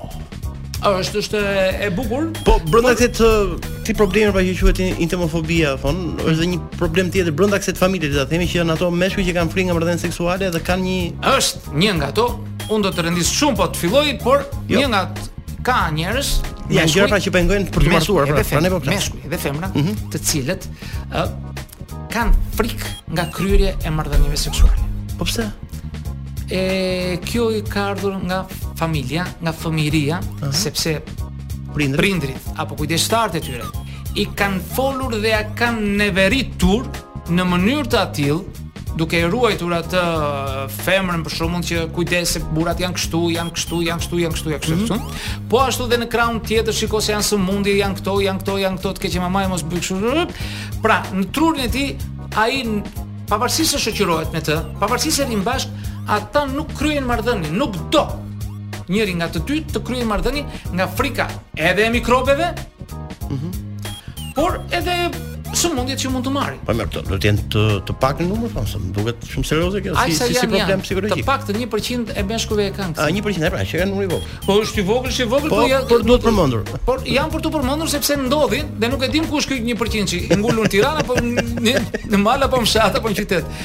Është 0.88 1.22
është 1.22 1.42
e 1.86 1.90
bukur. 1.96 2.32
Po 2.48 2.56
brenda 2.68 2.96
këtë 3.00 3.28
uh, 3.28 3.54
të 3.62 3.74
ti 3.92 3.96
problemi 4.00 4.32
pra 4.36 4.42
që 4.48 4.56
quhet 4.58 4.82
intimofobia, 5.04 5.76
thon, 5.84 6.02
është 6.24 6.40
dhe 6.42 6.48
një 6.56 6.64
problem 6.80 7.12
tjetër 7.14 7.38
brenda 7.38 7.60
kësaj 7.62 7.76
familje, 7.80 8.10
le 8.10 8.18
ta 8.18 8.26
themi 8.34 8.50
që 8.50 8.64
janë 8.64 8.74
ato 8.76 8.90
meshkuj 8.96 9.28
që 9.30 9.38
kanë 9.38 9.54
frikë 9.54 9.70
nga 9.70 9.78
mbrëmjen 9.78 10.02
seksuale 10.08 10.50
dhe 10.56 10.64
kanë 10.66 10.84
një 10.88 11.36
është 11.36 11.76
një 11.84 11.94
nga 12.02 12.10
ato 12.12 12.28
Unë 12.72 12.86
do 12.88 12.92
të 12.96 13.04
rendis 13.08 13.32
shumë 13.36 13.58
po 13.60 13.66
të 13.74 13.80
filloj, 13.84 14.04
por 14.24 14.46
jo. 14.72 14.80
një 14.80 14.86
nga 14.94 15.02
ka 15.68 15.78
njerëz, 15.96 16.30
ja 16.72 16.86
gjëra 16.88 17.10
pra 17.12 17.18
që 17.20 17.32
pengojnë 17.36 17.74
për 17.76 17.84
të 17.88 17.92
martuar, 17.92 18.30
pra, 18.32 18.44
pra 18.48 18.60
ne 18.64 18.70
po 18.72 18.78
flas. 18.86 19.10
Dhe 19.32 19.38
femra, 19.40 19.68
mm 19.68 19.84
-hmm. 19.84 19.96
të 20.14 20.22
cilët 20.28 20.68
uh, 21.12 22.08
kanë 22.12 22.56
frik 22.56 22.86
nga 23.12 23.26
kryerja 23.36 23.74
e 23.86 23.90
marrëdhënieve 23.92 24.38
seksuale. 24.38 24.80
Po 25.20 25.26
pse? 25.28 25.50
E 26.50 27.18
kjo 27.26 27.50
i 27.58 27.62
ka 27.68 27.82
ardhur 27.92 28.16
nga 28.28 28.46
familja, 28.80 29.26
nga 29.42 29.52
fëmijëria, 29.52 30.20
uh 30.20 30.48
-huh. 30.48 30.54
sepse 30.54 31.00
prindrit, 31.74 32.00
prindrit 32.02 32.36
apo 32.56 32.76
kujdestarët 32.76 33.36
e 33.36 33.42
tyre 33.42 33.66
i 34.16 34.26
kanë 34.40 34.60
folur 34.76 35.12
dhe 35.22 35.28
ja 35.30 35.42
kanë 35.56 35.82
neveritur 36.02 36.82
në 37.36 37.44
mënyrë 37.52 37.88
të 37.90 37.98
atill 38.00 38.40
duke 38.96 39.18
e 39.18 39.28
ruajtur 39.30 39.74
atë 39.80 40.02
uh, 40.02 40.58
femrën 40.86 41.22
për 41.26 41.34
shkakun 41.36 41.64
që 41.66 41.84
kujdes 41.96 42.34
se 42.38 42.42
burrat 42.54 42.82
janë 42.82 42.98
kështu, 42.98 43.22
janë 43.36 43.54
kështu, 43.58 43.80
janë 43.90 44.04
kështu, 44.04 44.20
janë 44.24 44.34
kështu, 44.38 44.52
janë 44.54 44.66
kështu. 44.68 44.76
Mm 44.76 45.10
-hmm. 45.10 45.48
Po 45.52 45.62
ashtu 45.64 45.88
dhe 45.92 45.98
në 46.04 46.08
krahun 46.14 46.40
tjetër 46.46 46.74
shikoj 46.80 47.02
se 47.02 47.14
janë 47.16 47.28
sëmundje, 47.30 47.74
janë 47.84 47.96
këto, 48.00 48.14
janë 48.28 48.40
këto, 48.44 48.58
janë 48.66 48.78
këto, 48.78 48.90
të 48.94 49.00
keqë 49.06 49.22
mamaja 49.26 49.48
mos 49.54 49.64
bëj 49.72 49.80
kështu. 49.84 50.28
Pra, 50.86 50.98
në 51.14 51.26
trurin 51.36 51.66
e 51.66 51.70
tij 51.70 51.96
ai 52.36 52.84
pavarësisht 53.30 53.72
se 53.76 53.80
shoqërohet 53.88 54.34
me 54.34 54.40
të, 54.42 54.58
pavarësisht 54.80 55.18
se 55.18 55.26
rrin 55.28 55.44
bashkë, 55.44 55.72
ata 56.18 56.46
nuk 56.46 56.70
kryejnë 56.80 57.08
marrëdhënie, 57.10 57.52
nuk 57.52 57.74
do 57.94 58.04
njëri 58.90 59.14
nga 59.16 59.28
të 59.32 59.40
dy 59.48 59.58
të 59.74 59.80
kryejnë 59.88 60.10
marrëdhënie 60.12 60.44
nga 60.76 60.88
frika 60.98 61.28
edhe 61.58 61.82
e 61.86 61.90
mikrobeve. 61.90 62.48
Mm 63.32 63.52
Por 64.36 64.52
edhe 64.72 65.14
sëmundjet 65.58 66.02
që 66.02 66.10
mund 66.14 66.26
të 66.26 66.32
marrin. 66.34 66.62
Po 66.68 66.74
mirë, 66.78 66.92
do 67.08 67.16
të 67.22 67.28
jenë 67.30 67.44
të 67.54 67.64
të 67.88 67.96
pak 68.02 68.22
në 68.24 68.28
numër, 68.30 68.54
thonë, 68.56 68.70
po, 68.74 68.80
më 68.84 68.94
duket 68.98 69.28
shumë 69.30 69.50
serioze 69.50 69.82
kjo 69.86 69.96
si, 70.00 70.16
si, 70.18 70.38
si 70.38 70.46
problem 70.50 70.82
psikologjik. 70.86 71.22
Të 71.22 71.28
pak 71.28 71.46
të 71.48 71.56
1% 71.60 72.14
e 72.18 72.26
meshkujve 72.30 72.66
e 72.70 72.74
kanë. 72.78 72.98
A 73.04 73.08
1% 73.14 73.48
e 73.48 73.52
pra, 73.54 73.64
që 73.70 73.82
janë 73.84 73.92
numri 73.92 74.08
i 74.08 74.12
vogël. 74.14 74.40
Po 74.48 74.58
është 74.64 74.82
i 74.82 74.88
vogël, 74.88 75.12
është 75.14 75.28
i 75.28 75.30
vogël, 75.34 75.54
po, 75.54 75.60
po 75.60 75.68
ja, 75.72 75.82
por 75.92 76.06
duhet 76.08 76.26
përmendur. 76.26 76.64
Por 76.88 77.06
janë 77.10 77.36
për 77.36 77.46
të 77.48 77.54
përmendur 77.58 77.94
sepse 77.94 78.18
ndodhin 78.24 78.74
dhe 78.82 78.92
nuk 78.94 79.06
e 79.06 79.12
dim 79.14 79.30
kush 79.30 79.50
ky 79.52 79.60
1% 79.60 80.14
që 80.14 80.42
ngulur 80.42 80.68
në 80.68 80.74
Tiranë 80.78 81.06
apo 81.06 81.18
në 81.20 81.78
në 82.14 82.24
mal 82.24 82.48
apo 82.50 82.62
në 82.64 82.70
fshat 82.70 83.00
apo 83.02 83.14
në 83.14 83.22
qytet. 83.22 83.64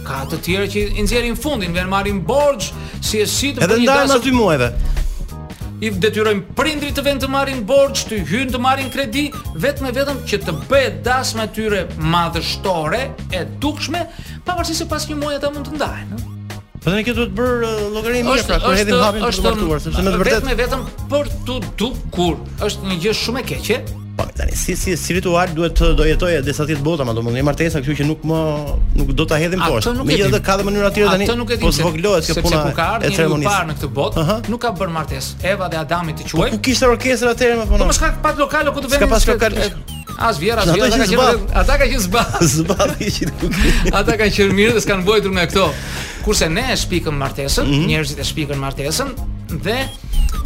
ka 0.07 0.25
të 0.31 0.37
tjerë 0.45 0.67
që 0.73 0.79
i 0.99 1.03
nxjerrin 1.03 1.37
fundin, 1.37 1.73
vjen 1.73 1.89
marrin 1.89 2.23
borxh, 2.25 2.73
si 3.03 3.21
e 3.21 3.27
si 3.27 3.49
të 3.53 3.59
bëjnë 3.59 3.61
dasmë. 3.61 3.77
Edhe 3.77 3.83
ndarën 3.87 4.13
aty 4.17 4.33
muajve 4.33 4.69
i 5.81 5.91
detyrojmë 5.97 6.43
prindrit 6.59 6.97
të 6.97 7.05
vend 7.07 7.23
të 7.25 7.29
marrin 7.33 7.63
borx, 7.67 8.03
të 8.09 8.19
hyjnë 8.29 8.53
të 8.55 8.61
marrin 8.63 8.91
kredi, 8.93 9.27
vetëm 9.63 9.89
e 9.89 9.95
vetëm 9.97 10.19
që 10.29 10.41
të 10.45 10.55
bëhet 10.69 10.99
dasmë 11.07 11.47
tyre 11.57 11.87
madhështore 11.97 13.07
e 13.37 13.47
dukshme, 13.63 14.03
pavarësisht 14.49 14.85
se 14.85 14.89
pas 14.91 15.09
një 15.09 15.17
muaji 15.23 15.41
ata 15.41 15.51
mund 15.55 15.71
të 15.71 15.79
ndahen. 15.79 16.21
Po 16.81 16.93
ne 16.95 17.03
këtu 17.05 17.27
të 17.29 17.37
bër 17.37 17.65
llogari 17.95 18.21
mirë 18.25 18.45
pra, 18.49 18.61
kur 18.65 18.77
hedhim 18.77 19.01
hapin 19.05 19.25
të 19.25 19.31
vërtetuar, 19.41 19.83
sepse 19.85 20.05
në 20.05 20.15
të 20.15 20.21
vërtetë 20.25 20.59
vetëm 20.61 20.85
për 21.13 21.33
të 21.49 21.57
dukur. 21.83 22.39
Është 22.69 22.93
një 22.93 23.01
gjë 23.07 23.17
shumë 23.25 23.43
e 23.45 23.49
keqe, 23.55 23.81
bak 24.21 24.37
tani. 24.37 24.53
Si 24.57 24.77
si 24.83 24.91
si 25.05 25.11
ritual 25.17 25.49
duhet 25.59 25.75
të 25.79 25.89
do 25.99 26.07
jetoj 26.07 26.33
edhe 26.41 26.55
sa 26.57 26.67
ti 26.69 26.77
të 26.79 26.85
bota, 26.87 27.07
madom 27.09 27.31
ngjë 27.33 27.45
martesa, 27.47 27.83
kështu 27.83 27.97
që 28.01 28.07
nuk 28.11 28.25
më 28.31 28.41
nuk 29.01 29.13
do 29.21 29.27
ta 29.31 29.39
hedhim 29.41 29.63
poshtë. 29.65 29.95
Megjithëse 30.11 30.43
ka 30.49 30.57
dhe 30.61 30.67
mënyra 30.69 30.91
të 30.91 30.99
tjera 30.99 31.15
tani. 31.15 31.57
Po 31.63 31.73
zgjohet 31.77 32.29
kjo 32.29 32.45
puna 32.47 32.61
e 33.09 33.13
ceremonisë. 33.15 33.55
Në 33.71 33.79
këtë 33.79 33.93
botë 33.99 34.21
uh 34.21 34.29
-huh. 34.29 34.51
nuk 34.55 34.61
ka 34.67 34.75
bën 34.81 34.93
martesë. 34.97 35.41
Eva 35.55 35.69
dhe 35.73 35.79
Adami 35.83 36.15
të 36.19 36.29
po, 36.29 36.39
quajnë. 36.39 36.53
Po 36.53 36.57
ku 36.57 36.63
kishte 36.69 36.87
orkestër 36.91 37.33
atëherë 37.33 37.57
më 37.63 37.67
vonë? 37.71 37.83
Po 37.85 37.89
më 37.91 37.97
shkak 38.01 38.15
pat 38.23 38.37
lokalo 38.45 38.69
ku 38.75 38.81
të 38.85 38.89
vjen. 38.91 39.01
Ka 39.03 39.09
pas 39.15 39.27
lokal. 39.31 39.53
As 40.29 40.37
vjera, 40.43 40.63
as 40.63 40.77
vjera 40.77 40.97
ka 40.97 41.05
qenë. 41.11 41.51
Ata 41.61 41.75
kanë 41.79 41.93
qenë 41.93 42.05
zbat. 42.07 42.39
Zbat 42.41 43.01
i 43.01 43.09
qenë. 43.17 43.93
Ata 43.99 44.13
kanë 44.21 44.33
qenë 44.37 44.55
mirë 44.59 44.73
dhe 44.77 44.81
s'kan 44.85 45.01
vojtur 45.09 45.33
me 45.37 45.47
këto. 45.47 45.65
Kurse 46.25 46.47
ne 46.57 46.65
e 46.73 46.77
shpikëm 46.83 47.17
martesën, 47.23 47.65
mhm. 47.71 47.87
njerëzit 47.89 48.19
e 48.19 48.25
shpikën 48.31 48.59
martesën, 48.65 49.09
dhe 49.59 49.79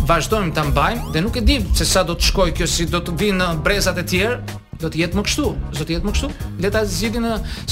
vazhdojmë 0.08 0.52
ta 0.56 0.64
mbajmë 0.70 1.12
dhe 1.14 1.22
nuk 1.24 1.36
e 1.40 1.44
di 1.44 1.58
se 1.76 1.84
sa 1.88 2.02
do 2.06 2.14
të 2.16 2.28
shkoj 2.30 2.48
kjo 2.58 2.66
si 2.70 2.86
do 2.88 3.00
të 3.04 3.14
vinë 3.20 3.40
në 3.40 3.62
brezat 3.64 3.98
e 4.00 4.04
tjerë, 4.12 4.56
do 4.82 4.90
të 4.90 4.98
jetë 5.00 5.16
më 5.16 5.22
kështu, 5.26 5.44
do 5.78 5.84
të 5.86 5.94
jetë 5.94 6.08
më 6.08 6.14
kështu. 6.16 6.30
Le 6.60 6.70
ta 6.74 6.82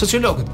sociologët. 0.01 0.53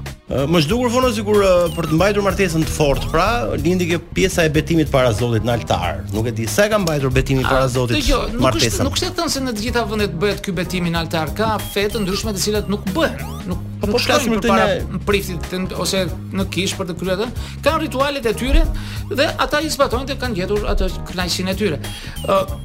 Më 0.48 0.60
zgjuar 0.66 0.90
fono 0.92 1.10
sikur 1.14 1.42
për 1.76 1.88
të 1.92 1.98
mbajtur 1.98 2.24
martesën 2.26 2.64
të 2.66 2.72
fortë, 2.72 3.10
pra 3.12 3.26
lindi 3.60 3.86
kjo 3.90 4.00
pjesa 4.16 4.44
e 4.44 4.50
betimit 4.52 4.90
para 4.92 5.12
Zotit 5.16 5.44
në 5.46 5.52
altar. 5.54 6.00
Nuk 6.12 6.28
e 6.28 6.34
di 6.36 6.48
sa 6.50 6.66
e 6.68 6.72
ka 6.74 6.80
mbajtur 6.82 7.12
betimin 7.14 7.46
para 7.48 7.68
Zotit. 7.72 8.00
Jo, 8.08 8.24
nuk 8.32 8.42
martesën. 8.48 8.80
Nuk 8.82 8.90
është 8.90 8.90
nuk 8.90 8.98
është 8.98 9.12
thënë 9.20 9.34
se 9.36 9.44
në 9.44 9.56
të 9.60 9.66
gjitha 9.68 9.86
vendet 9.92 10.18
bëhet 10.24 10.42
ky 10.44 10.52
betim 10.56 10.88
në 10.92 11.04
altar. 11.06 11.32
Ka 11.38 11.54
fe 11.72 11.86
të 11.92 12.02
ndryshme 12.04 12.34
të 12.36 12.44
cilat 12.48 12.70
nuk 12.72 12.84
bëhen. 12.96 13.20
Nuk 13.48 13.64
Po 13.80 13.86
po 13.92 13.98
shkasim 13.98 14.34
për 14.38 14.48
para 14.48 14.64
në... 14.64 14.78
Po. 14.92 15.00
priftit 15.08 15.74
ose 15.78 16.02
në 16.34 16.46
kish 16.54 16.74
për 16.78 16.88
të 16.90 16.96
kryer 17.00 17.20
atë. 17.24 17.44
Kan 17.64 17.78
ritualet 17.82 18.26
e 18.26 18.32
tyre 18.38 18.64
dhe 19.12 19.28
ata 19.44 19.60
i 19.64 19.70
zbatojnë 19.72 20.10
dhe 20.12 20.16
kanë 20.22 20.40
gjetur 20.42 20.66
atë 20.72 20.90
kënaqësinë 21.12 21.54
e 21.54 21.56
tyre. 21.60 21.78
Ë 22.24 22.38
uh, 22.40 22.58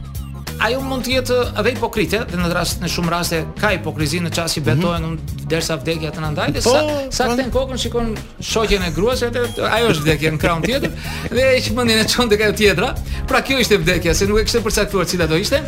ajo 0.63 0.81
mund 0.85 1.03
të 1.05 1.11
jetë 1.17 1.37
edhe 1.59 1.71
hipokrite 1.75 2.19
dhe 2.29 2.37
në 2.39 2.49
rast 2.53 2.79
në 2.81 2.89
shumë 2.93 3.11
raste 3.13 3.39
ka 3.59 3.71
hipokrizi 3.75 4.21
në 4.25 4.31
çast 4.37 4.57
që 4.59 4.61
mhm. 4.61 4.69
betohen 4.71 5.03
mm 5.03 5.13
-hmm. 5.19 5.47
derisa 5.53 5.75
vdekja 5.81 6.11
të 6.11 6.21
ndaj 6.31 6.49
dhe 6.57 6.61
sa 6.61 6.69
po, 6.69 6.91
sa 7.17 7.27
kanë... 7.29 7.49
kokën 7.55 7.77
shikon 7.83 8.15
shokjen 8.39 8.83
e 8.83 8.91
gruas 8.91 9.21
atë 9.23 9.47
ajo 9.71 9.87
është 9.89 10.01
vdekja 10.03 10.31
në 10.31 10.37
krahun 10.39 10.61
tjetër 10.65 10.91
dhe 11.33 11.43
e 11.57 11.61
çmendin 11.61 11.97
e 11.99 12.05
çon 12.07 12.29
tek 12.29 12.41
ajo 12.41 12.51
tjetra. 12.57 12.89
Pra 13.27 13.41
kjo 13.41 13.57
ishte 13.59 13.77
vdekja, 13.77 14.13
se 14.13 14.25
nuk 14.27 14.39
e 14.39 14.43
kishte 14.43 14.59
përcaktuar 14.59 15.05
cila 15.05 15.27
do 15.29 15.35
ishte. 15.35 15.61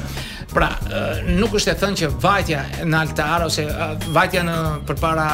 Pra, 0.56 0.70
nuk 1.36 1.58
është 1.60 1.74
e 1.74 1.80
thënë 1.82 1.98
që 2.00 2.08
vajtja 2.24 2.60
në 2.88 3.00
altar 3.02 3.44
ose 3.44 3.66
vajtja 4.16 4.44
në 4.48 4.54
përpara 4.88 5.26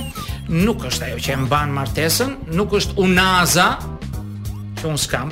nuk 0.65 0.81
është 0.89 1.11
ajo 1.11 1.21
që 1.27 1.33
e 1.35 1.41
mban 1.43 1.77
martesën, 1.77 2.33
nuk 2.57 2.73
është 2.81 2.97
unaza 3.03 3.69
që 4.81 4.89
un 4.89 4.97
skam 4.97 5.29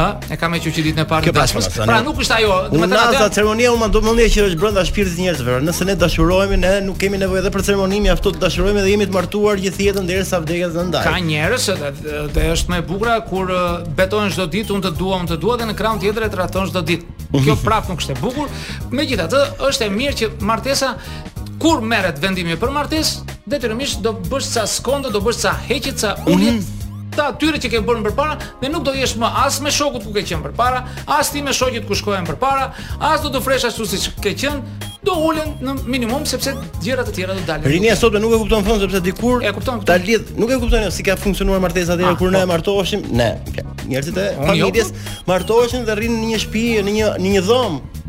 a 0.00 0.18
e 0.32 0.36
kam 0.40 0.52
hequr 0.56 0.80
ditën 0.86 1.04
e 1.04 1.06
parë. 1.08 1.32
Pra 1.34 2.00
nuk 2.04 2.20
është 2.24 2.36
ajo. 2.40 2.56
Në 2.72 2.88
të 2.88 3.02
na 3.20 3.28
ceremonia 3.34 3.72
unë 3.74 4.00
mendoj 4.00 4.26
që 4.34 4.46
është 4.50 4.60
brenda 4.60 4.84
shpirtit 4.88 5.16
të 5.18 5.24
njerëzve. 5.26 5.56
Nëse 5.66 5.86
ne 5.88 5.96
dashurohemi 6.00 6.58
ne 6.62 6.72
nuk 6.86 6.98
kemi 7.02 7.20
nevojë 7.20 7.42
edhe 7.42 7.52
për 7.54 7.64
ceremonim, 7.68 8.04
mjafto 8.08 8.32
të 8.34 8.42
dashurohemi 8.44 8.84
dhe 8.84 8.94
jemi 8.94 9.08
të 9.10 9.14
martuar 9.16 9.60
gjithjetër 9.60 10.06
derisa 10.08 10.40
vdekja 10.42 10.70
na 10.76 10.86
ndajë. 10.88 11.06
Ka 11.06 11.20
njerëz 11.28 11.68
që 12.34 12.46
është 12.56 12.74
më 12.74 12.80
e 12.80 12.86
bukur 12.88 13.12
kur 13.30 13.52
betohen 13.98 14.32
çdo 14.32 14.48
ditë, 14.54 14.74
unë 14.76 14.88
të 14.90 14.94
dua, 14.98 15.18
unë 15.20 15.34
të 15.34 15.38
dua 15.42 15.56
dhe 15.60 15.68
në 15.70 15.76
kraunë 15.78 16.02
tjetër 16.06 16.28
e 16.28 16.30
traton 16.32 16.70
çdo 16.70 16.82
ditë. 16.92 17.16
Mhm. 17.30 17.44
Kjo 17.44 17.56
prap 17.64 17.90
nuk 17.92 18.00
është 18.02 18.16
e 18.16 18.20
bukur. 18.22 18.48
Megjithatë, 18.90 19.44
është 19.68 19.86
e 19.86 19.90
mirë 19.98 20.16
që 20.20 20.30
martesa 20.40 20.94
kur 21.60 21.82
merret 21.84 22.16
vendimi 22.22 22.56
për 22.56 22.72
martesë, 22.72 23.36
detyrimisht 23.52 24.00
do 24.00 24.14
bësh 24.32 24.48
sa 24.56 24.66
s'kondo, 24.66 25.10
do 25.12 25.20
bësh 25.20 25.40
sa 25.44 25.52
heqet 25.68 25.98
sa 26.00 26.16
unit. 26.26 26.54
Mhm 26.56 26.79
ata 27.22 27.36
atyre 27.36 27.58
që 27.62 27.68
ke 27.72 27.80
bërë 27.86 28.02
përpara 28.10 28.36
dhe 28.60 28.70
nuk 28.72 28.84
do 28.86 28.94
jesh 28.96 29.16
më 29.20 29.28
as 29.44 29.60
me 29.64 29.72
shokut 29.72 30.04
ku 30.06 30.12
ke 30.14 30.22
qenë 30.28 30.44
përpara, 30.50 30.82
as 31.18 31.30
ti 31.32 31.42
me 31.44 31.52
shokët 31.56 31.86
ku 31.88 31.96
shkoën 31.98 32.26
përpara, 32.28 32.70
as 33.10 33.22
do 33.24 33.30
të 33.34 33.40
ofresh 33.42 33.66
ashtu 33.68 33.86
siç 33.90 34.08
ke 34.24 34.32
qenë, 34.40 34.90
do 35.06 35.14
ulën 35.28 35.54
në 35.64 35.74
minimum 35.88 36.26
sepse 36.28 36.52
gjërat 36.84 37.08
e 37.08 37.14
tjera 37.18 37.36
do 37.36 37.44
dalin. 37.48 37.64
Rinia 37.72 37.96
sot 37.96 38.16
nuk 38.20 38.34
e 38.36 38.40
kupton 38.42 38.66
fond 38.66 38.84
sepse 38.84 39.00
dikur 39.04 39.44
e 39.46 39.52
kupton, 39.56 39.80
ta 39.88 39.96
lidh, 40.00 40.32
nuk 40.36 40.52
e 40.52 40.58
kupton 40.60 40.86
jo, 40.86 40.90
si 40.96 41.06
ka 41.06 41.16
funksionuar 41.20 41.62
martesa 41.64 41.96
deri 42.00 42.12
ah, 42.12 42.18
kur 42.20 42.32
ne 42.34 42.42
po. 42.44 42.50
martoheshim, 42.52 43.06
ne. 43.20 43.30
Njerëzit 43.90 44.20
e 44.22 44.26
familjes 44.44 44.90
jo, 44.92 45.04
po. 45.08 45.30
martoheshin 45.32 45.86
dhe 45.88 45.98
rrinë 46.02 46.20
në 46.22 46.30
një 46.34 46.42
shtëpi, 46.44 46.64
në 46.88 46.96
një 46.98 47.10
në 47.26 47.34
një 47.36 47.44
dhomë. 47.48 48.00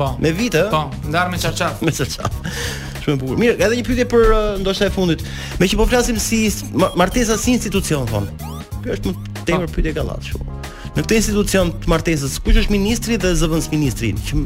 Po. 0.00 0.12
Me 0.24 0.30
vite? 0.32 0.66
Po, 0.72 0.84
ndarme 1.10 1.40
çarçaf. 1.42 1.80
Me 1.84 1.90
çarçaf. 1.90 2.36
Shumë 3.04 3.16
e 3.18 3.24
bukur. 3.24 3.40
Mirë, 3.44 3.56
edhe 3.66 3.80
një 3.82 3.86
pyetje 3.90 4.04
për 4.14 4.26
uh, 4.30 4.52
ndoshta 4.62 4.86
e 4.88 4.94
fundit. 4.94 5.24
Me 5.60 5.66
po 5.74 5.88
flasim 5.90 6.16
si 6.22 6.44
martesa 7.02 7.34
si 7.36 7.56
institucion 7.60 8.06
thonë. 8.08 8.56
Kjo 8.82 8.94
është 8.94 9.12
një 9.12 9.58
po. 9.58 9.68
pyetje 9.74 9.92
gallat 9.96 10.26
shumë. 10.30 10.56
Në 10.98 11.04
këtë 11.04 11.18
institucion 11.20 11.70
të 11.82 11.92
martesës, 11.92 12.38
kush 12.44 12.58
është 12.62 12.74
ministri 12.74 13.18
dhe 13.20 13.34
zëvendës 13.38 13.70
ministri 13.74 14.12
që 14.28 14.42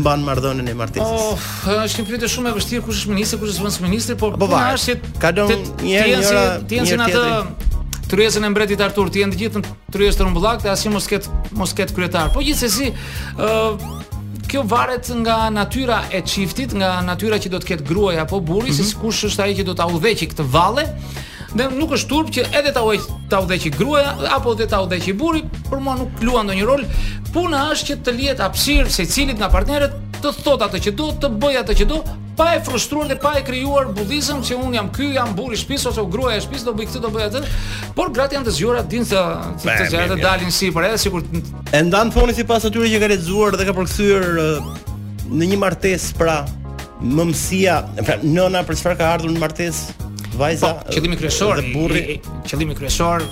mban 0.00 0.24
marrëdhënien 0.26 0.70
e 0.72 0.76
martesës? 0.78 1.26
Oh, 1.32 1.48
është 1.84 2.02
një 2.02 2.10
pyetje 2.12 2.30
shumë 2.34 2.52
e 2.52 2.56
vështirë 2.58 2.86
kush 2.86 3.02
është 3.04 3.12
ministri, 3.14 3.40
kush 3.40 3.54
është 3.54 3.60
zëvendës 3.60 3.80
ministri, 3.86 4.18
por 4.20 4.36
po 4.40 4.48
bashkë 4.50 4.98
po, 5.04 5.12
ka 5.22 5.32
dhënë 5.36 5.58
një 5.84 6.02
herë 6.02 6.20
një 6.20 6.84
herë 6.84 7.00
në 7.00 7.08
atë 7.08 7.80
Tryezën 8.08 8.40
e 8.40 8.48
mbretit 8.48 8.80
Artur 8.80 9.10
ti 9.12 9.20
janë 9.20 9.34
të 9.34 9.38
gjithë 9.42 9.60
në 9.60 9.70
tryezën 9.92 10.16
e 10.16 10.20
Trumbullakut, 10.22 10.64
as 10.72 10.80
i 10.80 10.88
mos 10.88 11.04
ket 11.10 11.26
mos 11.60 11.74
ket 11.76 11.90
kryetar. 11.92 12.30
Po 12.32 12.40
gjithsesi, 12.40 12.88
ë 12.88 13.98
kjo 14.48 14.62
varet 14.64 15.10
nga 15.20 15.34
natyra 15.52 15.98
e 16.16 16.22
çiftit, 16.24 16.72
nga 16.80 17.02
natyra 17.04 17.36
që 17.36 17.52
do 17.52 17.60
të 17.60 17.68
ketë 17.74 17.84
gruaja 17.90 18.24
apo 18.24 18.40
burri, 18.40 18.70
mm 18.72 18.78
-hmm. 18.78 18.88
se 18.90 18.96
kush 19.02 19.26
është 19.28 19.42
ai 19.44 19.56
që 19.58 19.66
do 19.68 19.74
ta 19.76 19.90
udhëheqë 19.92 20.30
këtë 20.32 20.46
valle 20.56 20.86
dhe 21.56 21.66
nuk 21.78 21.92
është 21.96 22.10
turp 22.10 22.32
që 22.34 22.42
edhe 22.60 22.72
ta 22.76 22.82
udhëqi 22.84 23.14
ta 23.32 23.38
udhëqi 23.44 23.70
gruaja 23.76 24.10
apo 24.36 24.52
edhe 24.56 24.66
ta 24.68 24.82
që 25.00 25.14
burri, 25.16 25.42
por 25.68 25.80
mua 25.80 25.94
nuk 25.96 26.20
luan 26.22 26.48
ndonjë 26.48 26.66
rol. 26.68 26.82
Puna 27.32 27.66
është 27.72 27.86
që 27.90 27.96
të 28.04 28.14
lihet 28.18 28.40
hapësir 28.44 28.88
se 28.92 29.06
cilit 29.08 29.38
nga 29.40 29.48
partnerët 29.52 29.94
të 30.18 30.32
thot 30.42 30.64
atë 30.66 30.80
që 30.86 30.94
do, 30.98 31.10
të 31.22 31.30
bëj 31.40 31.58
atë 31.62 31.76
që 31.80 31.86
do, 31.88 31.98
pa 32.38 32.50
e 32.54 32.58
frustruar 32.66 33.08
dhe 33.10 33.16
pa 33.22 33.32
e 33.38 33.42
krijuar 33.46 33.88
budhizëm 33.94 34.42
se 34.46 34.56
un 34.58 34.74
jam 34.74 34.88
ky, 34.94 35.12
jam 35.16 35.30
burri 35.36 35.56
i 35.56 35.58
shtëpis 35.60 35.86
ose 35.90 36.04
gruaja 36.10 36.38
e 36.38 36.42
shtëpis 36.44 36.64
do 36.66 36.74
bëj 36.76 36.86
këtë 36.90 37.02
do 37.04 37.12
bëj 37.14 37.26
atë. 37.28 37.42
Por 37.96 38.12
gratë 38.14 38.36
janë 38.38 38.48
të 38.48 38.54
zgjuara 38.58 38.82
din 38.92 39.08
se 39.08 39.22
të 39.62 39.78
zgjuara 39.86 40.10
të 40.12 40.18
dalin 40.22 40.52
sipër, 40.54 40.88
edhe 40.90 41.00
sikur 41.02 41.24
e 41.74 41.80
ndan 41.88 42.12
foni 42.14 42.34
sipas 42.36 42.66
atyre 42.68 42.90
që 42.92 43.02
ka 43.02 43.10
lexuar 43.14 43.58
dhe 43.58 43.66
ka 43.70 43.74
përkthyer 43.78 44.28
në 45.32 45.52
një 45.54 45.60
martesë 45.64 46.14
pra 46.20 46.40
Mëmësia, 46.98 47.74
pra, 48.02 48.16
nëna 48.26 48.64
për 48.66 48.74
çfarë 48.80 48.96
ka 48.98 49.08
ardhur 49.12 49.30
në 49.30 49.38
martesë? 49.38 50.06
vajza 50.38 50.70
po, 50.78 50.92
qëllimi 50.94 51.16
kryesor 51.18 51.56
dhe 51.58 51.72
burri 51.74 52.18
qëllimi 52.48 52.76
kryesor 52.78 53.22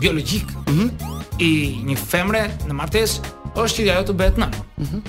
biologjik 0.00 0.50
mm 0.66 0.78
-hmm. 0.78 1.18
i 1.42 1.50
një 1.88 1.96
femre 2.12 2.42
në 2.68 2.74
martes 2.80 3.10
është 3.62 3.78
që 3.86 3.90
ajo 3.94 4.04
të 4.08 4.14
bëhet 4.20 4.36
nën. 4.42 4.52
Mm 4.78 4.86
-hmm. 4.88 5.00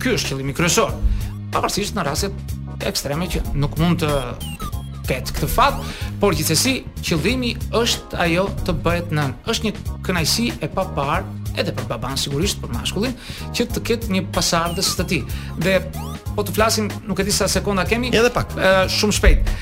Ky 0.00 0.08
është 0.14 0.28
qëllimi 0.32 0.52
kryesor. 0.58 0.90
Pavarësisht 1.52 1.94
në 1.94 2.02
raste 2.08 2.28
ekstreme 2.90 3.24
që 3.32 3.38
nuk 3.54 3.78
mund 3.78 4.00
të 4.02 4.10
ket 5.06 5.26
këtë 5.34 5.48
fat, 5.56 5.74
por 6.20 6.32
gjithsesi 6.36 6.74
qëllimi 7.06 7.50
është 7.82 8.14
ajo 8.24 8.44
të 8.66 8.72
bëhet 8.84 9.08
nën. 9.16 9.30
Është 9.50 9.62
një 9.66 9.72
kënaqësi 10.06 10.46
e 10.62 10.68
papar 10.78 11.20
edhe 11.60 11.72
për 11.76 11.84
baban 11.92 12.16
sigurisht 12.16 12.56
për 12.62 12.70
mashkullin 12.78 13.14
që 13.54 13.62
të 13.72 13.78
ketë 13.88 14.06
një 14.14 14.22
pasardhës 14.34 14.88
së 14.96 15.04
tij. 15.10 15.22
Dhe 15.64 15.74
po 16.36 16.44
të 16.46 16.54
flasim 16.56 16.88
nuk 17.08 17.20
e 17.22 17.26
di 17.26 17.34
sa 17.34 17.48
sekonda 17.50 17.84
kemi. 17.88 18.10
Edhe 18.14 18.30
pak. 18.34 18.52
shumë 18.92 19.16
shpejt. 19.18 19.52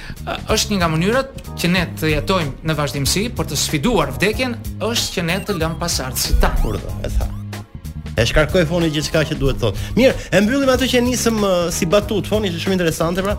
Është 0.52 0.72
një 0.74 0.78
nga 0.80 0.88
mënyrat 0.92 1.50
që 1.58 1.70
ne 1.74 1.84
të 1.98 2.10
jetojmë 2.14 2.70
në 2.70 2.78
vazhdimsi 2.78 3.26
për 3.36 3.50
të 3.52 3.56
sfiduar 3.64 4.12
vdekjen, 4.16 4.56
është 4.78 5.14
që 5.16 5.22
ne 5.30 5.38
të 5.46 5.58
lëmë 5.60 5.78
pasardh 5.80 6.18
si 6.20 6.38
ta. 6.40 6.52
kurdo, 6.62 6.90
e 7.02 7.08
tha. 7.10 7.26
E 8.20 8.24
shkarkoj 8.26 8.64
foni 8.68 8.88
gjithçka 8.92 9.22
që 9.28 9.36
duhet 9.40 9.56
thot. 9.62 9.78
Mirë, 9.96 10.12
e 10.34 10.40
mbyllim 10.44 10.68
atë 10.72 10.88
që 10.92 10.98
nisëm 11.06 11.36
uh, 11.46 11.50
si 11.72 11.86
batut. 11.88 12.26
Foni 12.28 12.50
është 12.50 12.60
shumë 12.64 12.74
interesante 12.76 13.22
pra, 13.24 13.36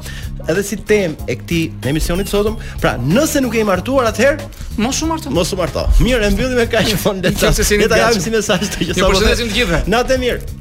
edhe 0.50 0.64
si 0.66 0.80
temë 0.90 1.28
e 1.30 1.36
këtij 1.42 1.90
emisionit 1.92 2.32
sotëm. 2.32 2.56
Pra, 2.82 2.96
nëse 3.04 3.44
nuk 3.44 3.60
e 3.62 3.66
martuar 3.68 4.10
atëherë, 4.10 4.48
mos 4.82 5.04
u 5.06 5.10
marto. 5.12 5.30
Mos 5.36 5.52
u 5.54 5.60
marto. 5.60 5.84
Mirë, 6.02 6.32
e 6.32 6.32
mbyllim 6.34 6.58
me 6.64 6.66
kaq 6.72 6.96
fon 7.04 7.22
detaj. 7.22 7.52
Ne 7.84 7.88
ta 7.92 8.10
si 8.24 8.34
mesazh 8.34 8.72
të 8.74 8.90
që 8.90 8.98
sa. 9.02 9.12
po 9.12 9.22
të 9.22 9.38
gjithëve. 9.44 9.84
Natë 9.92 10.20
mirë. 10.24 10.61